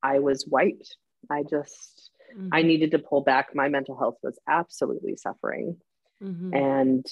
[0.02, 0.96] I was wiped.
[1.30, 2.48] I just, mm-hmm.
[2.52, 3.54] I needed to pull back.
[3.54, 5.76] My mental health was absolutely suffering.
[6.22, 6.54] Mm-hmm.
[6.54, 7.06] And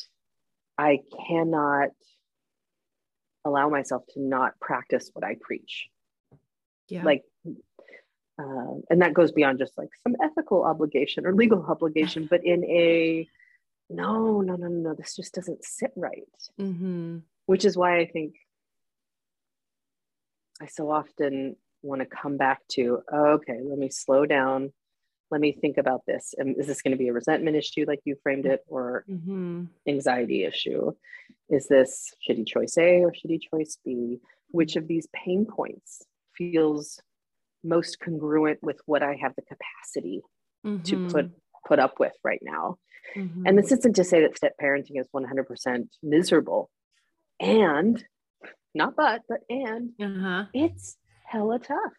[0.77, 1.91] I cannot
[3.45, 5.89] allow myself to not practice what I preach.
[6.89, 7.05] Yeah.
[7.05, 7.23] Like,
[8.39, 12.65] uh, and that goes beyond just like some ethical obligation or legal obligation, but in
[12.65, 13.29] a
[13.89, 16.25] no, no, no, no, no, this just doesn't sit right.
[16.61, 18.35] Mm-hmm which is why I think
[20.61, 24.73] I so often want to come back to okay, let me slow down.
[25.31, 26.35] Let me think about this.
[26.39, 29.65] And is this going to be a resentment issue, like you framed it, or mm-hmm.
[29.89, 30.93] anxiety issue?
[31.49, 34.19] Is this shitty choice A or shitty choice B?
[34.51, 36.03] Which of these pain points
[36.37, 37.01] feels
[37.65, 40.23] most congruent with what I have the capacity
[40.65, 40.83] mm-hmm.
[40.83, 41.31] to put
[41.67, 42.79] put up with right now?
[43.17, 43.47] Mm-hmm.
[43.47, 46.71] And this isn't to say that step parenting is 100% miserable
[47.41, 48.03] and
[48.75, 50.45] not but, but and uh-huh.
[50.53, 51.93] it's hella tough.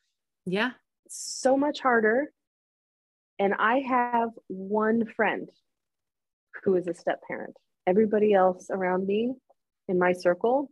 [0.46, 0.72] Yeah.
[1.10, 2.32] So much harder.
[3.40, 5.50] And I have one friend
[6.64, 7.56] who is a step parent.
[7.86, 9.34] Everybody else around me
[9.88, 10.70] in my circle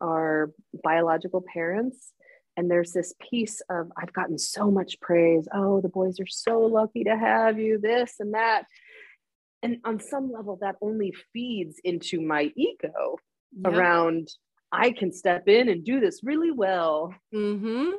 [0.00, 0.52] are
[0.84, 2.12] biological parents.
[2.56, 5.46] And there's this piece of, I've gotten so much praise.
[5.52, 8.64] Oh, the boys are so lucky to have you, this and that.
[9.62, 13.18] And on some level, that only feeds into my ego
[13.52, 13.72] yep.
[13.72, 14.28] around
[14.72, 17.14] I can step in and do this really well.
[17.34, 17.90] Mm-hmm.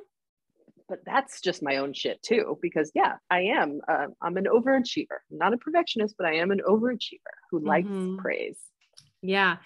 [0.90, 3.82] But that's just my own shit too, because yeah, I am.
[3.88, 5.18] Uh, I'm an overachiever.
[5.32, 7.68] I'm not a perfectionist, but I am an overachiever who mm-hmm.
[7.68, 8.58] likes praise.
[9.22, 9.58] Yeah,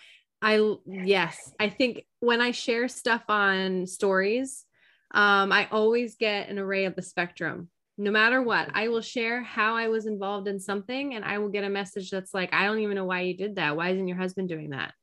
[0.42, 4.66] I yes, I think when I share stuff on stories,
[5.14, 7.70] um, I always get an array of the spectrum.
[8.00, 11.50] No matter what, I will share how I was involved in something, and I will
[11.50, 13.76] get a message that's like, "I don't even know why you did that.
[13.76, 14.96] Why isn't your husband doing that?"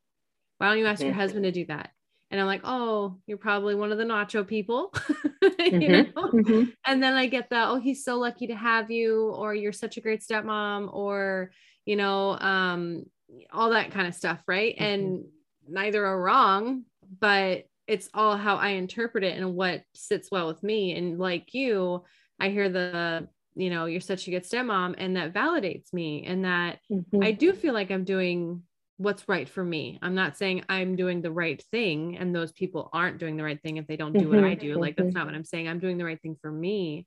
[0.58, 1.20] Why don't you ask your mm-hmm.
[1.20, 1.90] husband to do that?
[2.30, 4.92] And I'm like, oh, you're probably one of the nacho people,
[5.42, 5.92] you mm-hmm.
[5.92, 6.28] know?
[6.28, 6.70] Mm-hmm.
[6.84, 9.96] And then I get the, oh, he's so lucky to have you, or you're such
[9.96, 11.52] a great stepmom, or,
[11.86, 13.04] you know, um,
[13.50, 14.42] all that kind of stuff.
[14.46, 14.74] Right.
[14.74, 14.84] Mm-hmm.
[14.84, 15.24] And
[15.68, 16.84] neither are wrong,
[17.18, 20.94] but it's all how I interpret it and what sits well with me.
[20.94, 22.04] And like you,
[22.38, 24.96] I hear the, you know, you're such a good stepmom.
[24.98, 26.26] And that validates me.
[26.26, 27.24] And that Mhm.
[27.24, 28.62] I do feel like I'm doing
[28.98, 29.98] what's right for me.
[30.02, 33.60] I'm not saying I'm doing the right thing and those people aren't doing the right
[33.62, 34.76] thing if they don't do what I Mhm, do.
[34.76, 35.68] Like that's not what I'm saying.
[35.68, 37.06] I'm doing the right thing for me.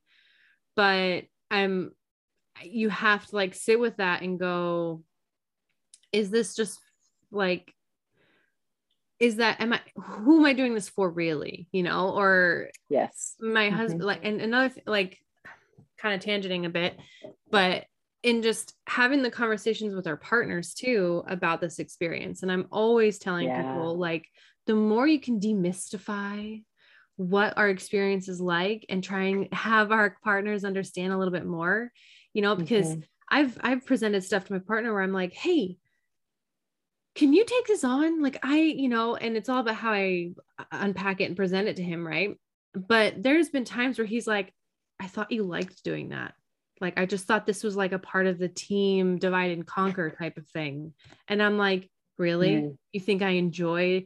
[0.76, 1.92] But I'm
[2.64, 5.04] you have to like sit with that and go
[6.12, 6.80] is this just
[7.30, 7.74] like
[9.20, 13.36] is that am I who am I doing this for really, you know, or yes.
[13.40, 13.74] my Mhm.
[13.74, 15.20] husband like and another like
[15.98, 16.98] kind of tangenting a bit
[17.52, 17.86] but
[18.24, 23.18] in just having the conversations with our partners too about this experience and i'm always
[23.18, 23.64] telling Yeah.
[23.64, 24.28] people like
[24.68, 26.64] the more you can demystify
[27.16, 31.46] what our experience is like and try and have our partners understand a little bit
[31.46, 31.92] more
[32.34, 33.04] you know because Mhm.
[33.30, 35.78] i've i've presented stuff to my partner where i'm like hey
[37.16, 40.32] can you take this on like i you know and it's all about how i
[40.72, 42.38] unpack it and present it to him right
[42.74, 44.54] but there's been times where he's like
[45.00, 46.34] i thought you liked doing that
[46.82, 50.10] like i just thought this was like a part of the team divide and conquer
[50.10, 50.94] type of thing
[51.28, 52.78] and i'm like really Mm.
[52.92, 54.06] you think i enjoy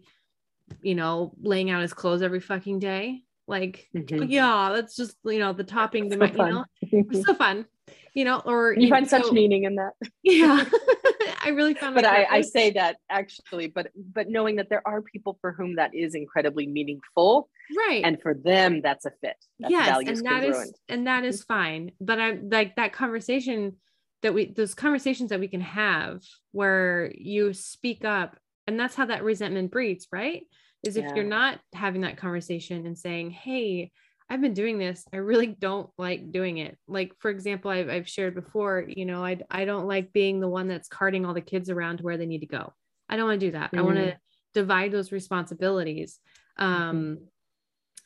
[0.82, 4.30] you know laying out his clothes every fucking day like Mhm.
[4.30, 6.50] yeah that's just you know the topping to So my you fun.
[6.52, 7.66] know it's so fun
[8.14, 9.94] you know or you find know, such meaning in that.
[10.24, 10.64] yeah
[11.46, 15.02] i really found but I, I say that actually, but but knowing that there are
[15.02, 19.38] people for whom that is incredibly meaningful, right and for them that's a fit.
[19.60, 20.78] That's yes and that is congruent.
[20.90, 23.78] and that is fine but i'm like that conversation
[24.22, 26.22] that we those conversations that we can have
[26.52, 28.38] where you speak up
[28.68, 30.44] and that's how that resentment breeds right
[30.84, 31.16] is if Yeah.
[31.16, 33.92] you're not having that conversation and saying hey
[34.30, 38.10] i've been doing this i really don't like doing it like for example i've, I've
[38.10, 41.42] shared before you know I, I don't like being the one that's carting all the
[41.42, 42.74] kids around to where they need to go
[43.10, 44.18] i don't want to do that i want to
[44.54, 46.20] divide those responsibilities
[46.58, 47.20] um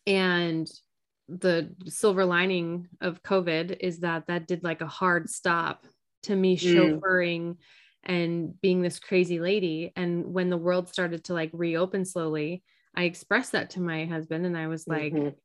[0.07, 0.67] and
[1.28, 5.86] the silver lining of COVID is that that did like a hard stop
[6.24, 6.99] to me Mm.
[7.01, 7.57] chauffeuring
[8.03, 9.91] and being this crazy lady.
[9.95, 12.63] And when the world started to like reopen slowly,
[12.95, 15.36] I expressed that to my husband and I was like, Mhm.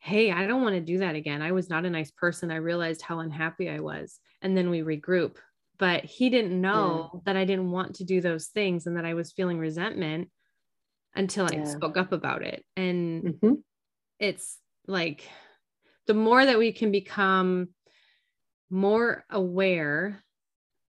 [0.00, 1.42] Hey, I don't want to do that again.
[1.42, 2.50] I was not a nice person.
[2.50, 4.18] I realized how unhappy I was.
[4.42, 5.36] And then we regroup.
[5.78, 9.14] But he didn't know that I didn't want to do those things and that I
[9.14, 10.30] was feeling resentment
[11.14, 11.64] until I Yeah.
[11.64, 12.64] spoke up about it.
[12.76, 13.62] And Mhm.
[14.18, 15.28] it's like
[16.06, 17.70] the more that we can become
[18.70, 20.22] more aware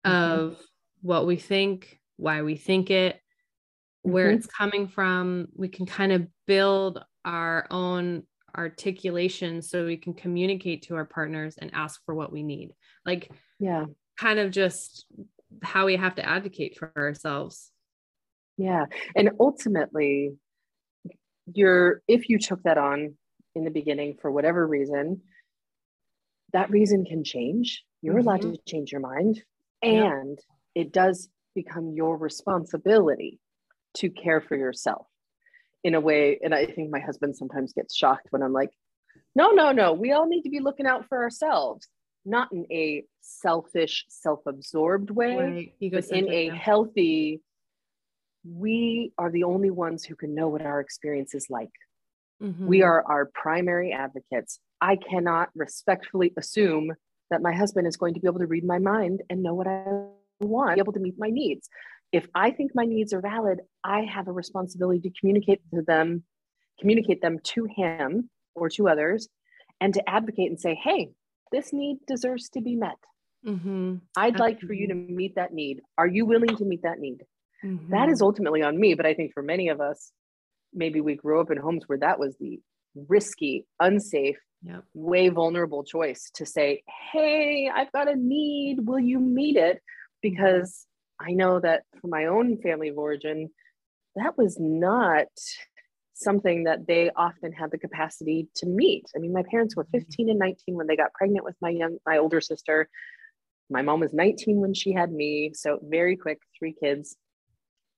[0.05, 0.47] Mhm.
[0.47, 0.61] of
[1.03, 3.21] what we think, why we think it,
[4.03, 4.39] where Mhm.
[4.39, 8.27] it's coming from, we can kind of build our own
[8.57, 12.73] articulation so we can communicate to our partners and ask for what we need.
[13.05, 13.87] Like, Yeah.
[14.19, 15.07] kind of just
[15.63, 17.71] how we have to advocate for ourselves.
[18.57, 18.87] Yeah.
[19.15, 20.37] And ultimately,
[21.53, 23.17] you're if you took that on
[23.55, 25.23] in the beginning for whatever reason,
[26.53, 27.85] that reason can change.
[28.03, 28.55] You're allowed Mhm.
[28.55, 29.43] to change your mind.
[29.83, 30.39] And
[30.75, 33.41] it does become your responsibility
[33.95, 35.07] to care for yourself
[35.87, 36.37] in a way.
[36.43, 38.71] And I think my husband sometimes gets shocked when I'm like,
[39.37, 41.87] no, no, no, we all need to be looking out for ourselves,
[42.25, 45.37] not in a selfish, self absorbed way,
[45.81, 45.93] Right.
[45.93, 46.55] but in a yeah.
[46.55, 47.41] healthy,
[48.45, 51.71] we are the only ones who can know what our experience is like.
[52.41, 52.85] We Mhm.
[52.85, 54.59] are our primary advocates.
[54.81, 56.95] I cannot respectfully assume
[57.31, 59.69] that my husband is going to be able to read my mind and know what
[59.69, 60.09] I
[60.41, 61.69] want, be able to meet my needs.
[62.13, 66.25] If I think my needs are valid, I have a responsibility to communicate to them,
[66.81, 69.29] communicate them to him or to others,
[69.81, 71.11] and to advocate and say, hey,
[71.53, 72.97] this need deserves to be met.
[73.45, 74.01] Mhm.
[74.17, 75.83] I'd like for you to meet that need.
[75.99, 77.25] Are you willing to meet that need?
[77.91, 78.95] That is ultimately on me.
[78.95, 80.13] But I think for many of us,
[80.73, 82.61] maybe we grew up in homes where that was the
[82.95, 84.85] risky, unsafe, Yep.
[84.95, 86.83] way vulnerable choice to say,
[87.13, 88.87] Hey, I've got a need.
[88.87, 89.83] Will you meet it?
[90.23, 90.87] Because
[91.21, 93.51] I know that for my own family of origin,
[94.17, 95.27] that was not
[96.15, 99.05] something that they often had the capacity to meet.
[99.15, 101.99] I mean, my parents were 15 and 19 when they got pregnant with my young,
[102.07, 102.89] my older sister.
[103.69, 105.53] My mom was 19 when she had me.
[105.55, 107.17] So very quick, three kids.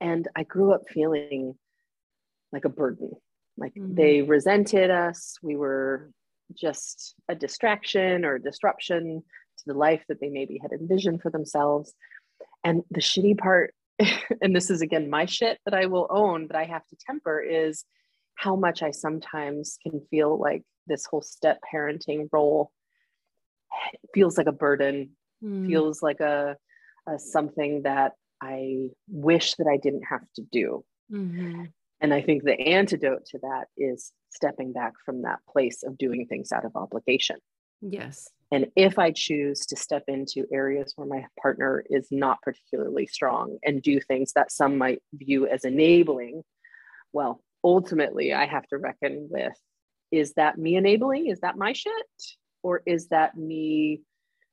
[0.01, 1.55] And I grew up feeling
[2.53, 3.13] like a burden.
[3.57, 3.97] Like Mhm.
[3.97, 5.37] they resented us.
[5.43, 6.11] We were
[6.55, 9.23] just a distraction or a disruption
[9.59, 11.95] to the life that they maybe had envisioned for themselves.
[12.65, 13.75] And the shitty part,
[14.43, 17.41] and this is again my shit that I will own, that I have to temper,
[17.41, 17.85] is
[18.35, 22.71] how much I sometimes can feel like this whole step parenting role
[24.15, 25.69] feels like a burden, Mm.
[25.69, 26.57] feels like a,
[27.07, 30.85] a something that I wish that I didn't have to do.
[31.13, 31.73] Mhm.
[32.01, 36.27] And I think the antidote to that is stepping back from that place of doing
[36.27, 37.37] things out of obligation.
[37.81, 38.29] Yes.
[38.51, 43.59] And if I choose to step into areas where my partner is not particularly strong
[43.63, 46.43] and do things that some might view as enabling,
[47.13, 49.55] well, ultimately I have to reckon with
[50.11, 51.27] is that me enabling?
[51.27, 51.93] Is that my shit?
[52.63, 54.01] Or is that me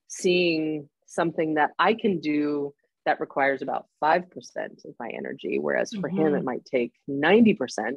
[0.08, 2.74] seeing something that I can do
[3.06, 4.26] that requires about 5%
[4.58, 5.58] of my energy?
[5.60, 6.20] Whereas for mm-hmm.
[6.20, 7.94] him, it might take 90%.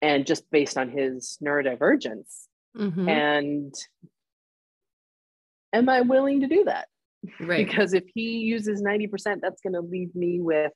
[0.00, 2.46] And just based on his neurodivergence.
[2.76, 3.08] Mm-hmm.
[3.08, 3.74] And
[5.74, 6.88] am I willing to do that?
[7.40, 7.66] Right.
[7.66, 10.72] because if he uses 90%, that's going to leave me with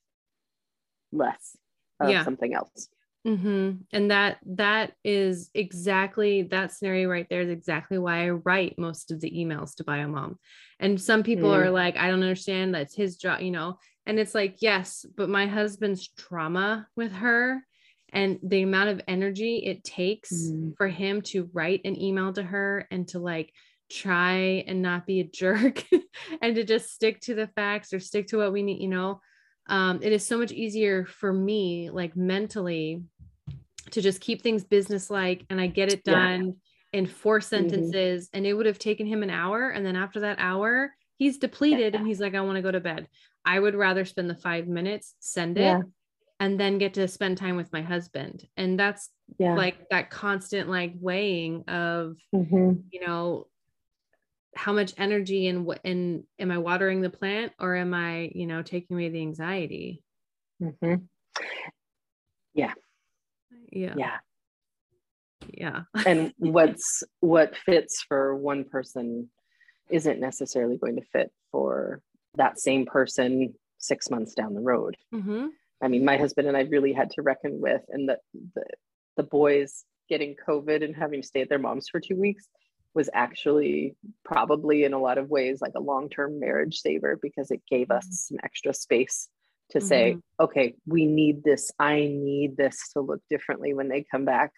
[1.12, 1.58] less
[2.00, 2.24] of yeah.
[2.24, 2.88] something else.
[3.26, 3.82] Mm-hmm.
[3.92, 9.10] And that that is exactly that scenario right there is exactly why I write most
[9.10, 10.38] of the emails to bio mom.
[10.80, 11.58] And some people mm.
[11.58, 12.74] are like, I don't understand.
[12.74, 13.78] That's his job, you know.
[14.06, 17.60] And it's like, yes, but my husband's trauma with her
[18.12, 20.74] and the amount of energy it takes mm.
[20.76, 23.52] for him to write an email to her and to like
[23.90, 25.84] try and not be a jerk
[26.42, 29.20] and to just stick to the facts or stick to what we need, you know,
[29.68, 33.02] um, it is so much easier for me, like mentally,
[33.90, 36.54] to just keep things business-like and I get it done
[36.92, 36.98] yeah.
[36.98, 37.48] in four mm-hmm.
[37.48, 38.26] sentences.
[38.26, 38.36] Mm-hmm.
[38.36, 39.70] And it would have taken him an hour.
[39.70, 41.98] And then after that hour, he's depleted yeah.
[41.98, 43.08] and he's like, I want to go to bed.
[43.44, 45.82] I would rather spend the five minutes, send it, yeah.
[46.40, 48.46] and then get to spend time with my husband.
[48.56, 52.72] And that's like that constant like weighing of, mm-hmm.
[52.90, 53.46] you know,
[54.54, 58.46] how much energy and what and am i watering the plant or am i you
[58.46, 60.02] know taking away the anxiety?
[60.62, 60.94] Mm-hmm.
[62.54, 62.72] yeah.
[63.70, 63.94] Yeah.
[63.96, 64.16] Yeah.
[65.52, 65.80] Yeah.
[66.06, 69.30] And what's what fits for one person
[69.90, 72.02] isn't necessarily going to fit for
[72.34, 74.96] that same person six months down the road.
[75.14, 75.46] Mm-hmm.
[75.82, 78.18] i mean my husband and i really had to reckon with and the,
[78.54, 78.64] the
[79.16, 82.48] the boys getting covid and having to stay at their moms for two weeks
[82.98, 83.94] was actually
[84.24, 88.04] probably in a lot of ways like a long-term marriage saver because it gave us
[88.04, 88.12] mm-hmm.
[88.12, 89.28] some extra space
[89.70, 89.86] to mm-hmm.
[89.86, 94.50] say okay we need this i need this to look differently when they come back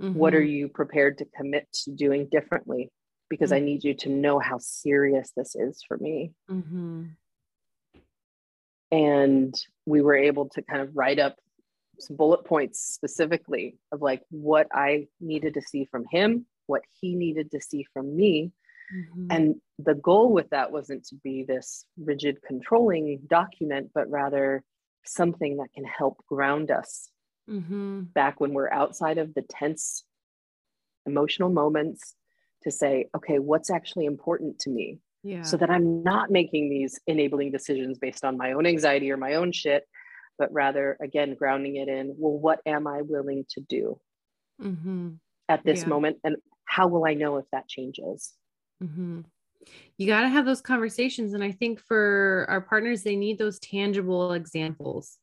[0.00, 0.16] mm-hmm.
[0.16, 0.58] what are mm-hmm.
[0.58, 2.88] you prepared to commit to doing differently
[3.28, 3.64] because mm-hmm.
[3.64, 7.06] i need you to know how serious this is for me mm-hmm.
[8.92, 9.54] and
[9.86, 11.34] we were able to kind of write up
[11.98, 17.14] some bullet points specifically of like what i needed to see from him what he
[17.14, 18.52] needed to see from me.
[18.94, 19.26] Mm-hmm.
[19.30, 24.62] And the goal with that wasn't to be this rigid controlling document, but rather
[25.04, 27.10] something that can help ground us
[27.48, 28.00] mm-hmm.
[28.20, 30.04] back when we're outside of the tense
[31.06, 32.14] emotional moments
[32.64, 34.98] to say, okay, what's actually important to me?
[35.24, 35.42] Yeah.
[35.42, 39.34] So that I'm not making these enabling decisions based on my own anxiety or my
[39.34, 39.84] own shit,
[40.38, 44.00] but rather, again, grounding it in, well, what am I willing to do
[44.60, 45.10] mm-hmm.
[45.48, 45.88] at this yeah.
[45.88, 46.16] moment?
[46.24, 48.32] And how will I know if that changes?
[48.82, 49.20] Mm-hmm.
[49.96, 51.34] You got to have those conversations.
[51.34, 55.18] And I think for our partners, they need those tangible examples.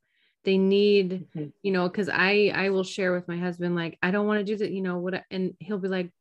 [0.45, 1.49] They need, mm-hmm.
[1.61, 4.45] you know, because I I will share with my husband, like, I don't want to
[4.45, 6.11] do that, you know, what and he'll be like,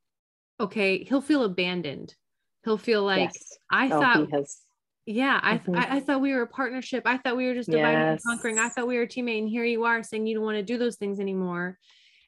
[0.59, 2.15] okay, he'll feel abandoned.
[2.65, 3.59] He'll feel like yes.
[3.71, 4.59] I oh, thought has
[5.09, 5.75] yeah I, mm-hmm.
[5.75, 8.11] I, I thought we were a partnership i thought we were just dividing yes.
[8.11, 10.45] and conquering i thought we were a teammate and here you are saying you don't
[10.45, 11.79] want to do those things anymore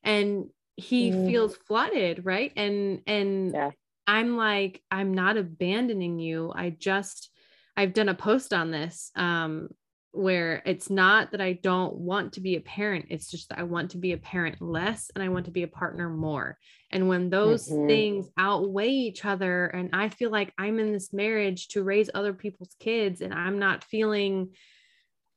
[0.03, 0.47] and
[0.77, 1.27] he mm.
[1.27, 3.71] feels flooded right and and yeah.
[4.07, 7.31] i'm like i'm not abandoning you i just
[7.77, 9.68] i've done a post on this um
[10.12, 13.62] where it's not that i don't want to be a parent it's just that i
[13.62, 16.59] want to be a parent less and i want to be a partner more
[16.91, 17.87] and when those mm-hmm.
[17.87, 22.33] things outweigh each other and i feel like i'm in this marriage to raise other
[22.33, 24.49] people's kids and i'm not feeling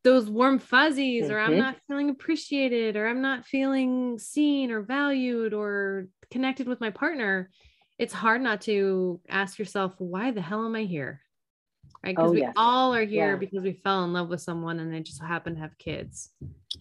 [0.04, 1.34] those warm fuzzies mm-hmm.
[1.34, 1.60] or i'm mm-hmm.
[1.60, 7.50] not feeling appreciated or i'm not feeling seen or valued or connected with my partner
[7.98, 11.22] it's hard not to ask yourself why the hell am i here
[12.04, 12.54] right because oh, we yes.
[12.56, 13.38] all are here yeah.
[13.38, 16.32] because we fell in love with someone and they just happen to have kids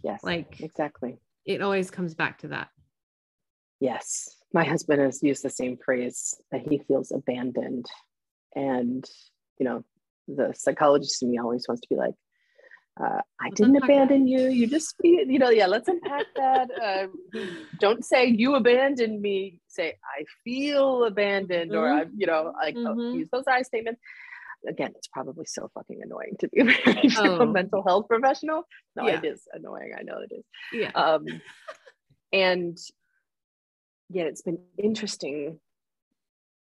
[0.02, 2.68] yes like exactly it always comes back to that
[3.80, 7.86] yes my husband has used the same phrase that he feels abandoned
[8.54, 9.08] and
[9.58, 9.84] you know
[10.28, 12.14] the psychologist in me always wants to be like
[13.00, 14.30] uh, I let's didn't abandon that.
[14.30, 14.48] you.
[14.48, 16.70] You just, you know, yeah, let's unpack that.
[16.82, 17.06] Uh,
[17.80, 19.60] don't say you abandoned me.
[19.68, 21.80] Say, I feel abandoned, mm-hmm.
[21.80, 23.18] or I, you know, like oh, mm-hmm.
[23.18, 24.00] use those I statements.
[24.68, 27.38] Again, it's probably so fucking annoying to be married oh.
[27.38, 28.64] to a mental health professional.
[28.94, 29.18] No, yeah.
[29.18, 29.92] it is annoying.
[29.98, 30.44] I know it is.
[30.72, 30.90] Yeah.
[30.94, 31.24] Um,
[32.32, 32.78] and
[34.10, 35.58] yet it's been interesting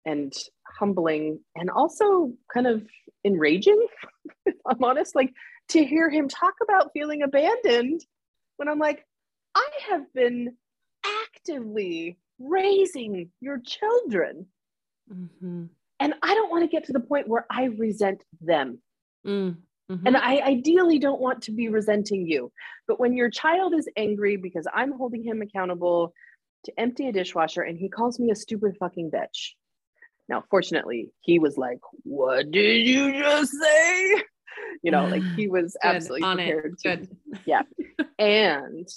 [0.05, 0.33] and
[0.79, 2.83] humbling and also kind of
[3.23, 3.87] enraging
[4.45, 5.31] if i'm honest like
[5.69, 8.01] to hear him talk about feeling abandoned
[8.57, 9.05] when I'm like,
[9.55, 10.55] I have been
[11.05, 14.47] actively raising your children.
[15.11, 15.65] Mm-hmm.
[15.99, 18.79] and I don't want to get to the point where I resent them.
[19.25, 19.57] Mm,
[19.91, 20.01] mhm.
[20.03, 22.51] And I ideally don't want to be resenting you.
[22.87, 26.11] But when your child is angry because I'm holding him accountable
[26.63, 29.51] to empty a dishwasher and he calls me a stupid fucking bitch.
[30.27, 34.23] Now, fortunately, he was like, What did you just say?
[34.83, 36.45] You know, like he was Good, absolutely on it.
[36.51, 37.17] prepared to Good.
[37.45, 37.61] yeah
[38.17, 38.87] and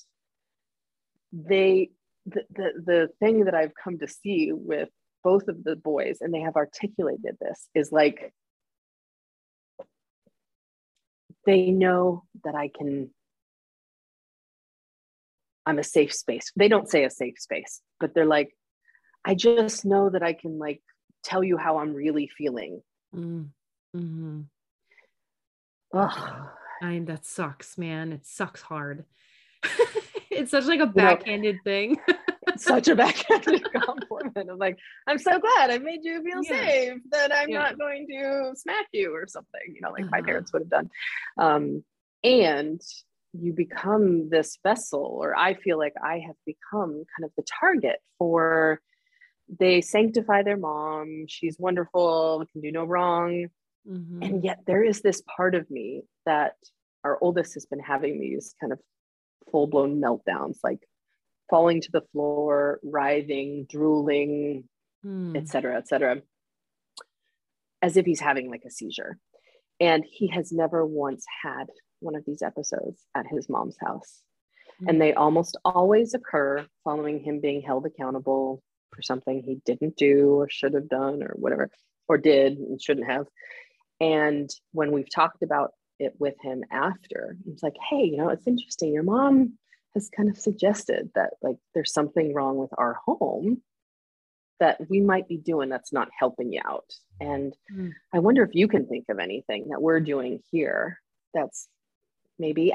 [1.33, 1.91] they
[2.27, 4.89] the, the the thing that i've come to see with
[5.25, 8.33] both of the boys and they have articulated this is like
[11.47, 13.11] they know that i can
[15.67, 18.55] i'm a safe space they don't say a safe space but they're like
[19.25, 20.81] i just know that i can like
[21.25, 22.81] tell you how i'm really feeling
[23.15, 23.49] Mm,
[23.97, 24.45] mhm.
[25.95, 26.49] Ugh.
[26.83, 28.13] I that sucks, man.
[28.13, 29.05] It sucks hard.
[30.31, 31.99] it's such like a backhanded thing.
[32.57, 34.49] such a backhanded compliment.
[34.51, 36.69] I'm like, I'm so glad I made you feel Yeah.
[36.69, 37.59] safe that I'm Yeah.
[37.59, 40.27] not going to smack you or something, you know, like my Uh-huh.
[40.27, 40.91] parents would have done.
[41.37, 41.85] Um,
[42.23, 42.81] and
[43.33, 48.01] you become this vessel, or I feel like I have become kind of the target
[48.19, 48.81] for
[49.59, 51.25] they sanctify their mom.
[51.29, 53.49] She's wonderful, can do no wrong.
[53.89, 54.25] Mhm.
[54.25, 56.57] And yet there is this part of me that
[57.05, 58.81] our oldest has been having these kind of
[59.51, 60.87] full blown meltdowns, like
[61.49, 64.69] falling to the floor, writhing, drooling,
[65.05, 65.37] Mm.
[65.37, 66.23] et cetera, et cetera,
[67.81, 69.19] as if he's having like a seizure.
[69.81, 71.71] And he has never once had
[72.01, 74.23] one of these episodes at his mom's house.
[74.83, 74.89] Mm.
[74.89, 78.63] And they almost always occur following him being held accountable
[78.93, 81.71] for something he didn't do or should have done or whatever,
[82.09, 83.29] or did and shouldn't have.
[84.01, 88.47] And when we've talked about it with him after, it's like, hey, you know, it's
[88.47, 88.93] interesting.
[88.93, 89.59] Your mom
[89.95, 93.63] has kind of suggested that like there's something wrong with our home
[94.61, 96.93] that we might be doing that's not helping you out.
[97.21, 97.93] And Mm.
[98.13, 101.01] I wonder if you can think of anything that we're doing here
[101.35, 101.69] that's
[102.39, 102.73] maybe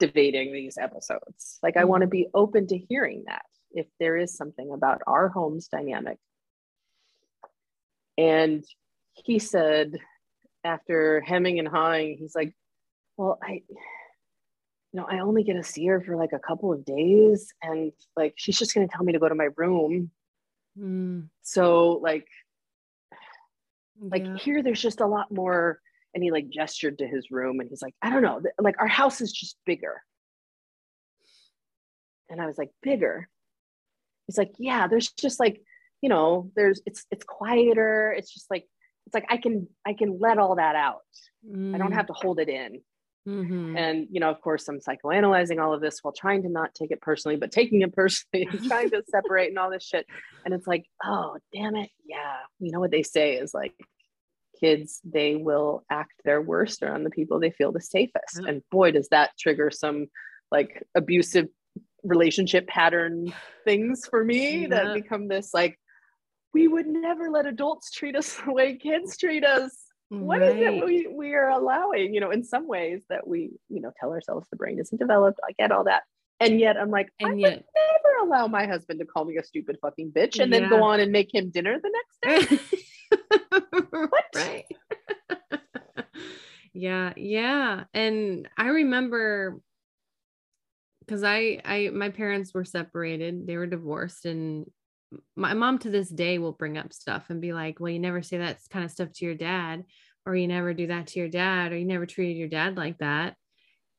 [0.00, 1.58] activating these episodes.
[1.62, 1.88] Like, I Mm.
[1.88, 6.18] want to be open to hearing that if there is something about our home's dynamic.
[8.18, 8.64] And
[9.14, 9.98] he said,
[10.64, 12.54] after hemming and hawing, he's like,
[13.16, 16.84] Well, I, you know, I only get to see her for like a couple of
[16.84, 17.52] days.
[17.62, 20.10] And like, she's just going to tell me to go to my room.
[20.78, 21.28] Mm.
[21.42, 22.26] So, like,
[24.00, 24.36] like Yeah.
[24.36, 25.80] here there's just a lot more
[26.14, 28.88] and he like gestured to his room and he's like i don't know like our
[28.88, 30.02] house is just bigger
[32.28, 33.28] and i was like bigger
[34.26, 35.62] he's like yeah there's just like
[36.00, 38.66] you know there's it's it's quieter it's just like
[39.06, 41.00] it's like i can i can let all that out.
[41.44, 41.94] I don't Mm.
[41.94, 42.80] have to hold it in.
[43.28, 43.78] Mhm.
[43.78, 46.90] and you know of course i'm psychoanalyzing all of this while trying to not take
[46.90, 50.06] it personally but taking it personally and trying to separate and all this shit.
[50.44, 51.90] And it's like oh damn it.
[52.04, 52.38] Yeah.
[52.58, 53.74] You know what they say is like
[54.60, 58.38] kids they will act their worst around the people they feel the safest.
[58.38, 60.06] And boy does that trigger some
[60.50, 61.46] like abusive
[62.04, 63.32] relationship pattern
[63.64, 65.78] things for me that become this like
[66.52, 69.76] we would never let adults treat us the way kids treat us
[70.08, 73.80] what is it we, we are allowing you know in some ways that we you
[73.80, 76.02] know tell ourselves the brain isn't developed i get all that
[76.38, 79.38] and yet i'm like i And would yet, never allow my husband to call me
[79.38, 81.90] a stupid fucking bitch and then go on and make him dinner the
[82.28, 82.58] next day
[83.80, 84.24] what?
[84.34, 84.64] right.
[86.72, 87.84] yeah, yeah.
[87.94, 89.60] And I remember
[91.00, 94.66] because I, I, my parents were separated, they were divorced, and
[95.36, 98.22] my mom to this day will bring up stuff and be like, Well, you never
[98.22, 99.84] say that kind of stuff to your dad,
[100.26, 102.98] or you never do that to your dad, or you never treated your dad like
[102.98, 103.36] that.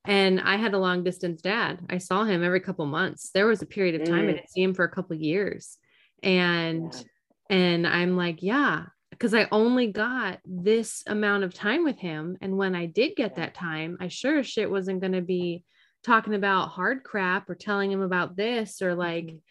[0.05, 1.79] And I had a long distance dad.
[1.89, 3.31] I saw him every couple months.
[3.33, 4.35] There was a period of time I Mm.
[4.35, 5.77] didn't see him for a couple years.
[6.21, 7.01] And Yeah.
[7.49, 12.37] and I'm like, yeah, because I only got this amount of time with him.
[12.41, 15.63] And when I did get that time, I sure as shit wasn't going to be
[16.03, 19.41] talking about hard crap or telling him about this or like, Mhm.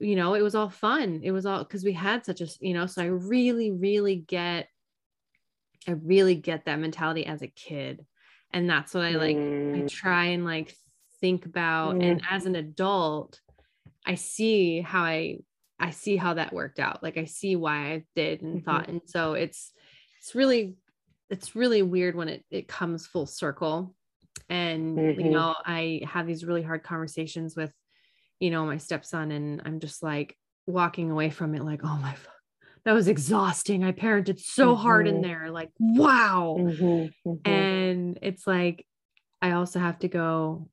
[0.00, 1.20] You know, it was all fun.
[1.22, 4.68] It was all because we had such a, you know, so I really, really get,
[5.86, 8.06] I really get that mentality as a kid.
[8.52, 9.42] And that's what I like,
[9.74, 10.76] I Mm, try and like
[11.20, 11.98] think about.
[12.00, 13.40] And as an adult,
[14.06, 15.40] I see how I
[15.80, 17.02] I see how that worked out.
[17.02, 18.64] Like I see why I did and Mhm.
[18.64, 18.88] thought.
[18.88, 19.72] And so it's
[20.20, 20.76] it's really
[21.30, 23.96] it's really weird when it it comes full circle.
[24.50, 25.30] And you Mhm.
[25.30, 27.72] know, I have these really hard conversations with,
[28.40, 30.36] you know, my stepson, and I'm just like
[30.66, 32.34] walking away from it, like, oh my fuck,
[32.84, 33.84] that was exhausting.
[33.84, 35.22] I parented so hard in Mhm.
[35.22, 35.50] there.
[35.50, 37.44] Like, wow mhm, mhm.
[37.44, 38.84] and it's like
[39.40, 40.68] i also have to go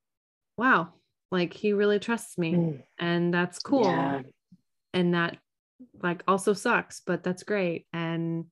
[0.58, 0.90] wow
[1.32, 4.22] like he really trusts me Mm, and that's cool yeah.
[4.94, 5.38] and that
[6.02, 7.86] like also sucks, but that's great.
[7.94, 8.46] And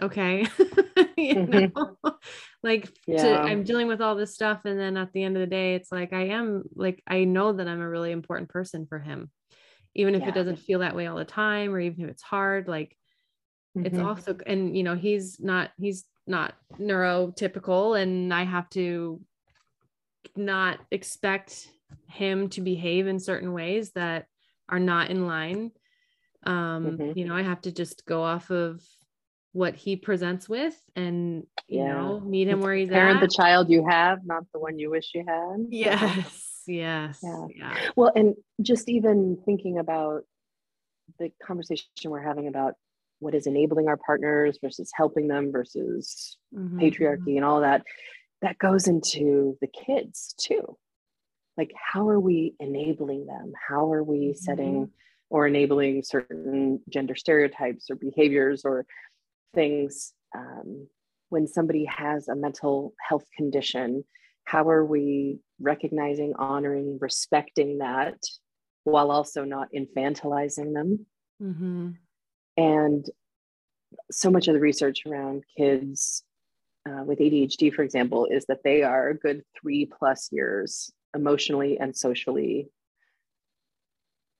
[0.00, 0.46] okay.
[1.18, 1.72] you Mhm.
[1.74, 1.96] know?
[2.62, 4.62] like to, I'm dealing with all this stuff.
[4.64, 7.52] And then at the end of the day, it's like I am like I know
[7.52, 9.30] that I'm a really important person for him.
[9.94, 10.28] Even if Yeah.
[10.30, 12.96] it doesn't feel that way all the time, or even if it's hard, like
[13.76, 14.06] it's Mhm.
[14.06, 19.20] also and you know he's not he's not neurotypical and i have to
[20.36, 21.68] not expect
[22.08, 24.26] him to behave in certain ways that
[24.68, 25.70] are not in line
[26.44, 27.16] um Mhm.
[27.16, 28.80] you know i have to just go off of
[29.54, 31.94] what he presents with and you Yeah.
[31.94, 34.78] know meet him where he's at parent at the child you have, not the one
[34.80, 35.56] you wish you had.
[35.70, 37.46] yes yes Yeah.
[37.54, 40.24] yeah Well, and just even thinking about
[41.20, 42.74] the conversation we're having about
[43.20, 46.80] what is enabling our partners versus helping them versus Mhm.
[46.82, 47.82] patriarchy and all that,
[48.42, 50.76] that goes into the kids too.
[51.56, 53.52] Like, how are we enabling them?
[53.68, 54.90] How are we setting
[55.30, 58.84] or enabling certain gender stereotypes or behaviors or
[59.54, 60.12] things?
[60.36, 60.88] Um,
[61.30, 64.04] when somebody has a mental health condition,
[64.44, 68.18] how are we recognizing, honoring, respecting that
[68.84, 71.06] while also not infantilizing them?
[71.40, 71.96] Mhm.
[72.56, 73.10] And
[74.10, 76.24] so much of the research around kids
[76.86, 81.78] uh, with ADHD, for example, is that they are a good three plus years emotionally
[81.78, 82.68] and socially,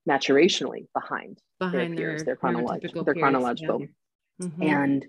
[0.09, 1.41] maturationally behind.
[1.59, 3.81] behind their, peers, their chronological- their peers, chronological.
[3.81, 3.87] yeah.
[4.41, 4.63] Mhm.
[4.63, 5.07] And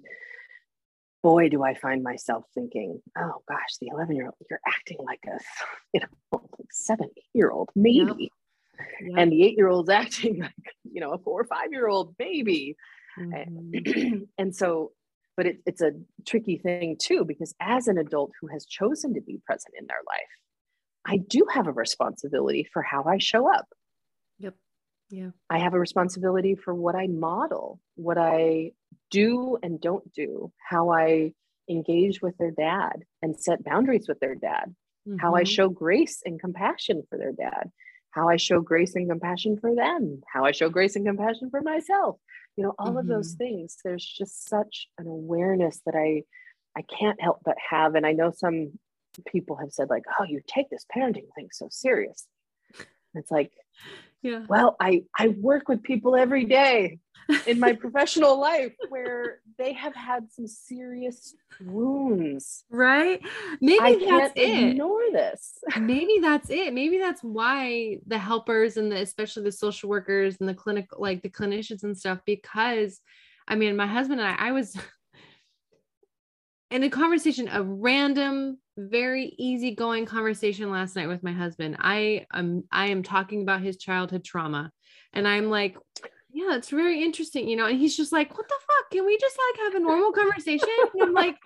[1.24, 5.22] boy, do I find myself thinking, oh gosh, the 11 year old, you're acting like
[5.28, 5.40] a
[5.94, 6.08] you know,
[6.60, 8.32] like seven year old, maybe.
[9.18, 10.54] And the eight year old's acting like,
[10.84, 12.76] you know, a four or five year old baby.
[13.20, 14.28] Mhm.
[14.38, 14.92] and so,
[15.38, 15.92] but it, it's a
[16.28, 20.02] tricky thing too, because as an adult who has chosen to be present in their
[20.08, 20.30] life,
[21.06, 23.68] I do have a responsibility for how I show up.
[25.10, 25.32] Yeah.
[25.50, 28.72] I have a responsibility for what I model, what I
[29.12, 31.34] do and don't do, how I
[31.70, 34.76] engage with their dad and set boundaries with their dad,
[35.20, 35.48] how I Mhm.
[35.48, 37.72] show grace and compassion for their dad,
[38.12, 41.62] how I show grace and compassion for them, how I show grace and compassion for
[41.62, 42.20] myself.
[42.56, 43.78] You know, all of those things.
[43.84, 46.24] There's just such an awareness that I
[46.78, 47.96] I can't help but have.
[47.96, 48.80] And I know some
[49.28, 52.28] people have said, like, oh, you take this parenting thing so serious.
[53.14, 53.54] It's like,
[54.26, 54.44] yeah.
[54.50, 56.98] well, I I work with people every day
[57.46, 62.64] in my professional life where they have had some serious wounds.
[62.72, 63.22] Right?
[63.62, 64.70] Maybe I that's it.
[64.70, 65.60] ignore this.
[65.80, 66.74] Maybe that's it.
[66.74, 71.22] Maybe that's why the helpers and the especially the social workers and the clinic like
[71.22, 73.00] the clinicians and stuff because
[73.48, 74.76] I mean my husband and I I was
[76.72, 81.78] in a conversation a random very easygoing conversation last night with my husband.
[81.80, 84.72] I am I am talking about his childhood trauma
[85.14, 85.78] and I'm like
[86.32, 87.66] yeah, it's very interesting, you know.
[87.68, 88.92] And he's just like, "What the fuck?
[88.92, 91.38] Can we just like have a normal conversation?" And I'm like,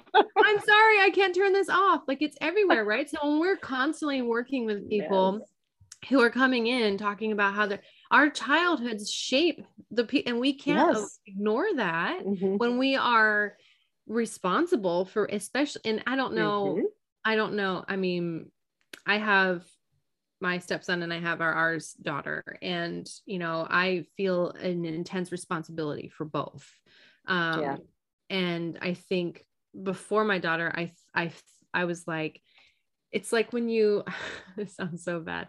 [0.42, 2.04] "I'm sorry, I can't turn this off.
[2.08, 5.46] Like it's everywhere, right?" So when we're constantly working with people
[6.10, 9.62] who are coming in talking about how their our childhoods shape
[9.92, 11.20] the pe- and we can't Yes.
[11.26, 12.60] ignore that Mhm.
[12.60, 13.58] when we are
[14.08, 16.90] responsible for especially and I don't know Mhm.
[17.26, 17.84] I don't know.
[17.88, 18.52] I mean,
[19.06, 19.64] I have
[20.42, 25.32] my stepson and I have our ours daughter, and you know, I feel an intense
[25.32, 26.68] responsibility for both.
[27.28, 27.78] Um, Yeah.
[28.32, 29.44] And I think
[29.84, 31.32] before my daughter, I I
[31.74, 32.42] I was like,
[33.12, 34.04] it's like when you.
[34.58, 35.48] this sounds so bad.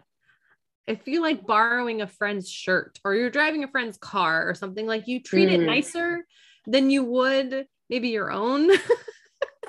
[0.89, 4.87] I feel like borrowing a friend's shirt, or you're driving a friend's car, or something
[4.87, 5.65] like you treat it Mm.
[5.67, 6.25] nicer
[6.67, 8.69] than you would maybe your own.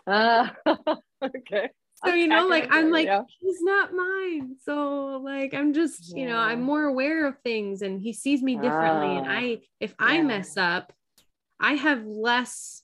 [0.05, 0.53] Ah,
[1.22, 1.70] okay.
[2.05, 3.22] So you know like i'm like Yeah.
[3.40, 8.00] he's not mine so like i'm just you know i'm more aware of things and
[8.00, 10.92] he sees me differently and Ah, i if i mess up
[11.61, 12.82] i have less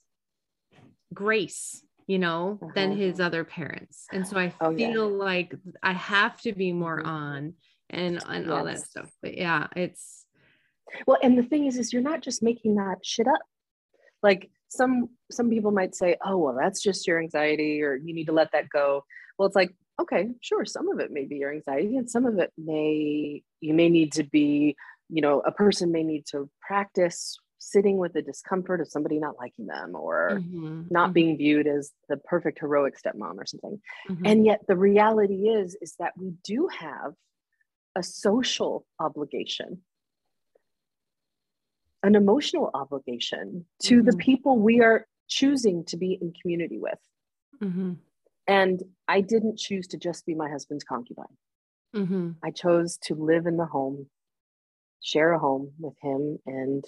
[1.13, 2.97] grace you know than Uh-huh.
[3.01, 4.87] his other parents and so i Oh, yeah.
[4.87, 5.53] feel like
[5.83, 7.07] i have to be more Mhm.
[7.07, 7.53] on
[7.89, 10.25] and and all that stuff but yeah it's
[11.05, 13.41] Well, and the thing is, is you're not just making that shit up.
[14.23, 18.25] Like some some people might say, "Oh, well, that's just your anxiety, or you need
[18.25, 19.03] to let that go."
[19.37, 22.39] Well, it's like, okay, sure, some of it may be your anxiety, and some of
[22.39, 24.75] it may you may need to be,
[25.09, 29.37] you know, a person may need to practice sitting with the discomfort of somebody not
[29.37, 33.79] liking them or Mhm, not being viewed as the perfect heroic stepmom or something.
[34.09, 34.25] mhm.
[34.25, 37.13] And yet the reality is is that we do have
[37.95, 39.83] a social obligation
[42.03, 44.19] an emotional obligation to the Mhm.
[44.19, 46.99] people we are choosing to be in community with.
[47.61, 47.97] Mhm,
[48.47, 51.37] And I didn't choose to just be my husband's concubine.
[51.93, 54.09] mhm, I chose to live in the home,
[55.01, 56.85] share a home with him and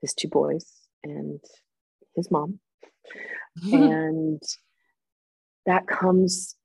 [0.00, 1.40] his two boys and
[2.14, 2.60] his mom.
[3.72, 4.42] and
[5.66, 6.56] that comes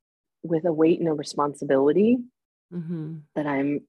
[0.43, 2.17] with a weight and a responsibility
[2.71, 3.19] mm-hmm.
[3.35, 3.87] that I'm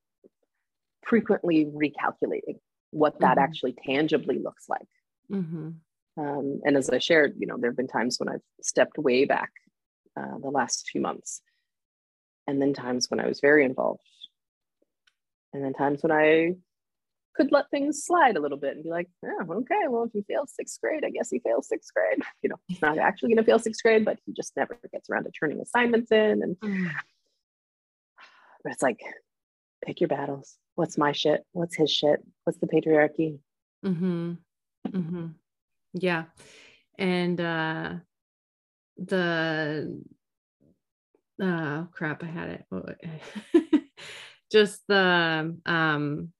[1.03, 2.61] frequently recalculating
[2.91, 3.45] what that mm-hmm.
[3.45, 4.89] actually tangibly looks like.
[5.31, 5.71] Mm-hmm.
[6.17, 9.25] Um, and as I shared, you know, there have been times when I've stepped way
[9.25, 9.51] back
[10.19, 11.41] uh, the last few months,
[12.47, 14.03] and then times when I was very involved,
[15.53, 16.55] and then times when I
[17.35, 20.23] could let things slide a little bit and be like, oh, okay, well, if he
[20.23, 22.23] failed sixth grade, I guess he fails sixth grade.
[22.43, 25.09] You know, he's not actually going to fail sixth grade, but he just never gets
[25.09, 26.43] around to turning assignments in.
[26.43, 26.91] And mm.
[28.65, 29.01] but it's like,
[29.85, 30.57] pick your battles.
[30.75, 31.45] What's my shit?
[31.53, 32.21] What's his shit?
[32.45, 33.39] What's the patriarchy?
[33.85, 34.33] Mm-hmm.
[34.89, 35.27] Mm-hmm.
[35.95, 36.25] Yeah.
[36.99, 37.95] And uh
[38.97, 40.03] the
[41.43, 43.85] uh crap, I had it.
[44.53, 46.33] Just the um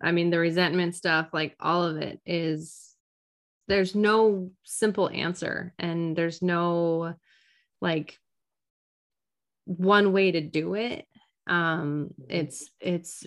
[0.00, 2.94] I mean the resentment stuff, like all of it is
[3.68, 7.14] there's no simple answer and there's no
[7.80, 8.18] like
[9.64, 11.06] one way to do it
[11.46, 12.24] um mm-hmm.
[12.28, 13.26] it's it's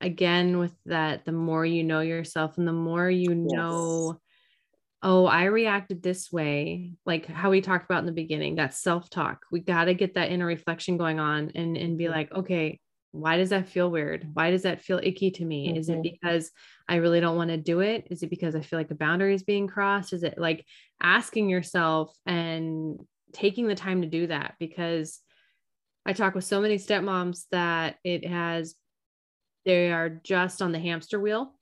[0.00, 3.56] again with that the more you know yourself and the more you yes.
[3.56, 4.20] know
[5.02, 9.40] oh i reacted this way like how we talked about in the beginning that self-talk
[9.50, 12.14] we got to get that inner reflection going on and and be mm-hmm.
[12.14, 12.78] like okay
[13.12, 15.76] why does that feel weird why does that feel icky to me mm-hmm.
[15.76, 16.02] is it mm-hmm.
[16.02, 16.50] because
[16.88, 19.34] i really don't want to do it is it because i feel like a boundary
[19.34, 20.66] is being crossed is it like
[21.00, 22.98] asking yourself and
[23.32, 25.20] taking the time to do that because
[26.06, 28.74] i talk with so many stepmoms that it has
[29.64, 31.54] they are just on the hamster wheel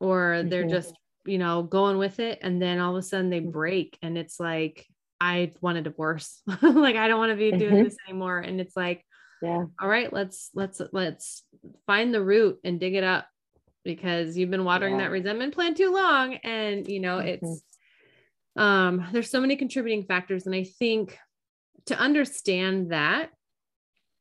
[0.00, 0.70] or they're mm-hmm.
[0.70, 3.50] just you know going with it and then all of a sudden they mm-hmm.
[3.50, 4.86] break and it's like
[5.20, 7.84] i want a divorce like i don't want to be doing mm-hmm.
[7.84, 9.04] this anymore and it's like
[9.40, 11.44] yeah all right let's let's let's
[11.86, 13.26] find the root and dig it up
[13.84, 15.02] because you've been watering yeah.
[15.02, 17.28] that resentment plant too long and you know mm-hmm.
[17.28, 17.62] it's
[18.56, 21.18] um there's so many contributing factors and i think
[21.86, 23.30] to understand that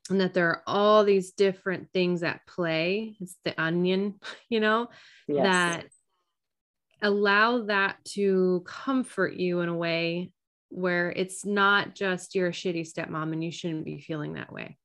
[0.09, 3.15] and that there are all these different things at play.
[3.19, 4.15] It's the onion
[4.49, 4.87] you know
[5.27, 5.43] yes.
[5.43, 5.85] that
[7.01, 10.31] allow that to comfort you in a way
[10.69, 14.77] where it's not just you're a shitty stepmom and you shouldn't be feeling that way.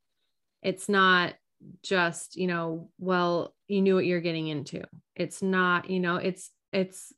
[0.62, 1.34] It's not
[1.82, 4.82] just you know well you knew what you're getting into.
[5.14, 7.12] It's not you know it's it's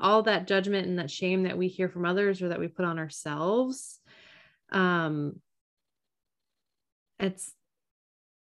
[0.00, 2.84] all that judgment and that shame that we hear from others or that we put
[2.84, 4.00] on ourselves
[4.72, 5.36] um
[7.22, 7.52] it's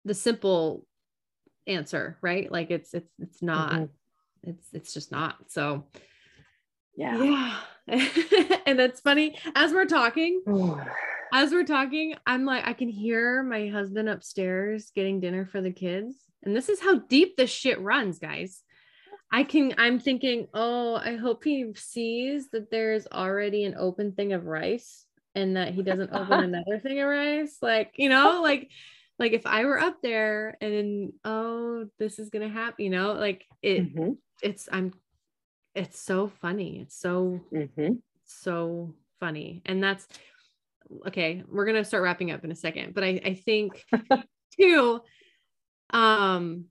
[0.06, 0.86] the simple
[1.68, 2.52] answer right?
[2.52, 4.50] Like it's it's it's not mm-hmm.
[4.50, 5.36] it's it's just not.
[5.48, 5.86] So
[6.96, 7.24] yeah.
[7.24, 7.56] yeah.
[8.66, 10.42] And that's funny as we're talking
[11.34, 15.72] as we're talking i'm like i can hear my husband upstairs getting dinner for the
[15.72, 16.16] kids.
[16.44, 18.62] And this is how deep this shit runs guys.
[19.32, 24.34] I can i'm thinking oh i hope he sees that there's already an open thing
[24.34, 25.07] of rice
[25.38, 28.70] and that he doesn't open another thing of rice like you know like
[29.20, 33.14] like if i were up there and then, oh this is gonna happen you know
[33.14, 34.12] like it mm-hmm.
[34.42, 34.92] it's i'm
[35.76, 37.94] it's so funny it's so mm-hmm.
[38.26, 40.08] so funny and that's
[41.06, 43.86] okay we're gonna start wrapping up in a second but i i think
[44.60, 45.00] too
[45.92, 46.66] um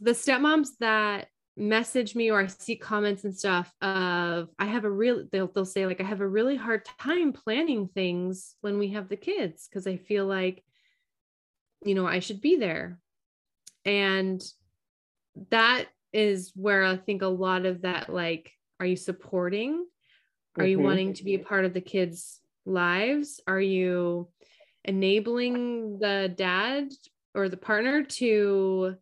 [0.00, 4.90] the stepmoms that message me or I see comments and stuff of I have a
[4.90, 8.88] real they'll they'll say like I have a really hard time planning things when we
[8.90, 10.64] have the kids because I feel like
[11.84, 12.98] you know I should be there.
[13.84, 14.42] And
[15.50, 19.86] that is where I think a lot of that like are you supporting?
[20.56, 20.70] Are mm-hmm.
[20.70, 23.40] you wanting to be a part of the kids' lives?
[23.46, 24.28] Are you
[24.84, 26.88] enabling the dad
[27.34, 28.96] or the partner to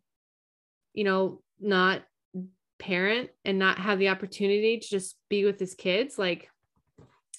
[0.93, 2.03] you know not
[2.81, 6.49] parent and not have the opportunity to just be with his kids like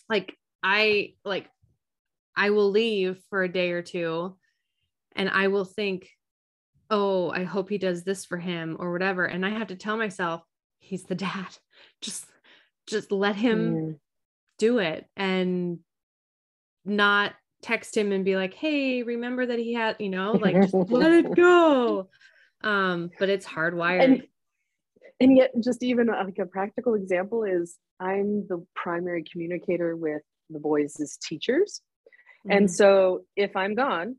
[0.09, 1.49] like i like
[2.37, 4.37] i will leave for a day or two
[5.17, 6.09] and i will think
[6.93, 9.25] oh i hope he does this for him or whatever.
[9.25, 10.43] And i have to tell myself
[10.79, 11.49] he's the dad.
[12.01, 12.27] Just
[12.89, 13.99] just let him mm.
[14.59, 15.79] do it and
[16.85, 17.33] not
[17.63, 21.13] text him and be like hey remember that he had you know like just let
[21.13, 22.09] it go.
[22.63, 24.05] Um but it's hardwired.
[24.05, 24.23] And,
[25.23, 30.59] and yet just even like a practical example is i'm the primary communicator with the
[30.59, 30.97] boys
[31.27, 31.81] teachers
[32.47, 32.57] mm-hmm.
[32.57, 34.17] and so if i'm gone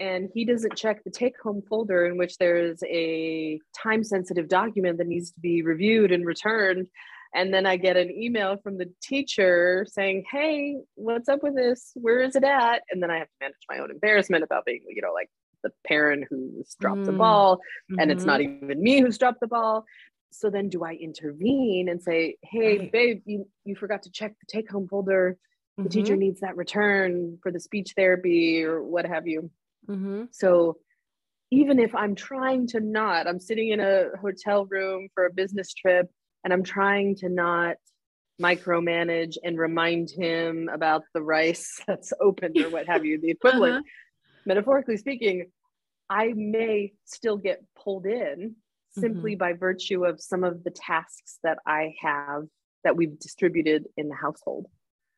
[0.00, 4.48] and he doesn't check the take home folder in which there is a time sensitive
[4.48, 6.86] document that needs to be reviewed and returned
[7.34, 11.92] and then i get an email from the teacher saying hey what's up with this
[11.94, 14.82] where is it at and then i have to manage my own embarrassment about being
[14.88, 15.28] you know like
[15.62, 17.06] the parent who's dropped mm-hmm.
[17.06, 17.60] the ball
[17.90, 18.10] and mm-hmm.
[18.10, 19.84] it's not even me who's dropped the ball
[20.32, 22.92] so then do I intervene and say, hey, Right.
[22.92, 25.38] babe, you, you forgot to check the take home folder.
[25.84, 29.50] The teacher Mhm, needs that return for the speech therapy or what have you.
[29.88, 30.78] mhm, So
[31.50, 35.74] even if I'm trying to not, I'm sitting in a hotel room for a business
[35.74, 36.08] trip
[36.44, 37.76] and I'm trying to not
[38.40, 43.74] micromanage and remind him about the rice that's open or what have you, the equivalent,
[43.78, 43.82] Uh-huh.
[44.46, 45.50] metaphorically speaking,
[46.10, 48.56] I may still get pulled in
[48.92, 52.44] simply by virtue of some of the tasks that I have
[52.84, 54.66] that we've distributed in the household.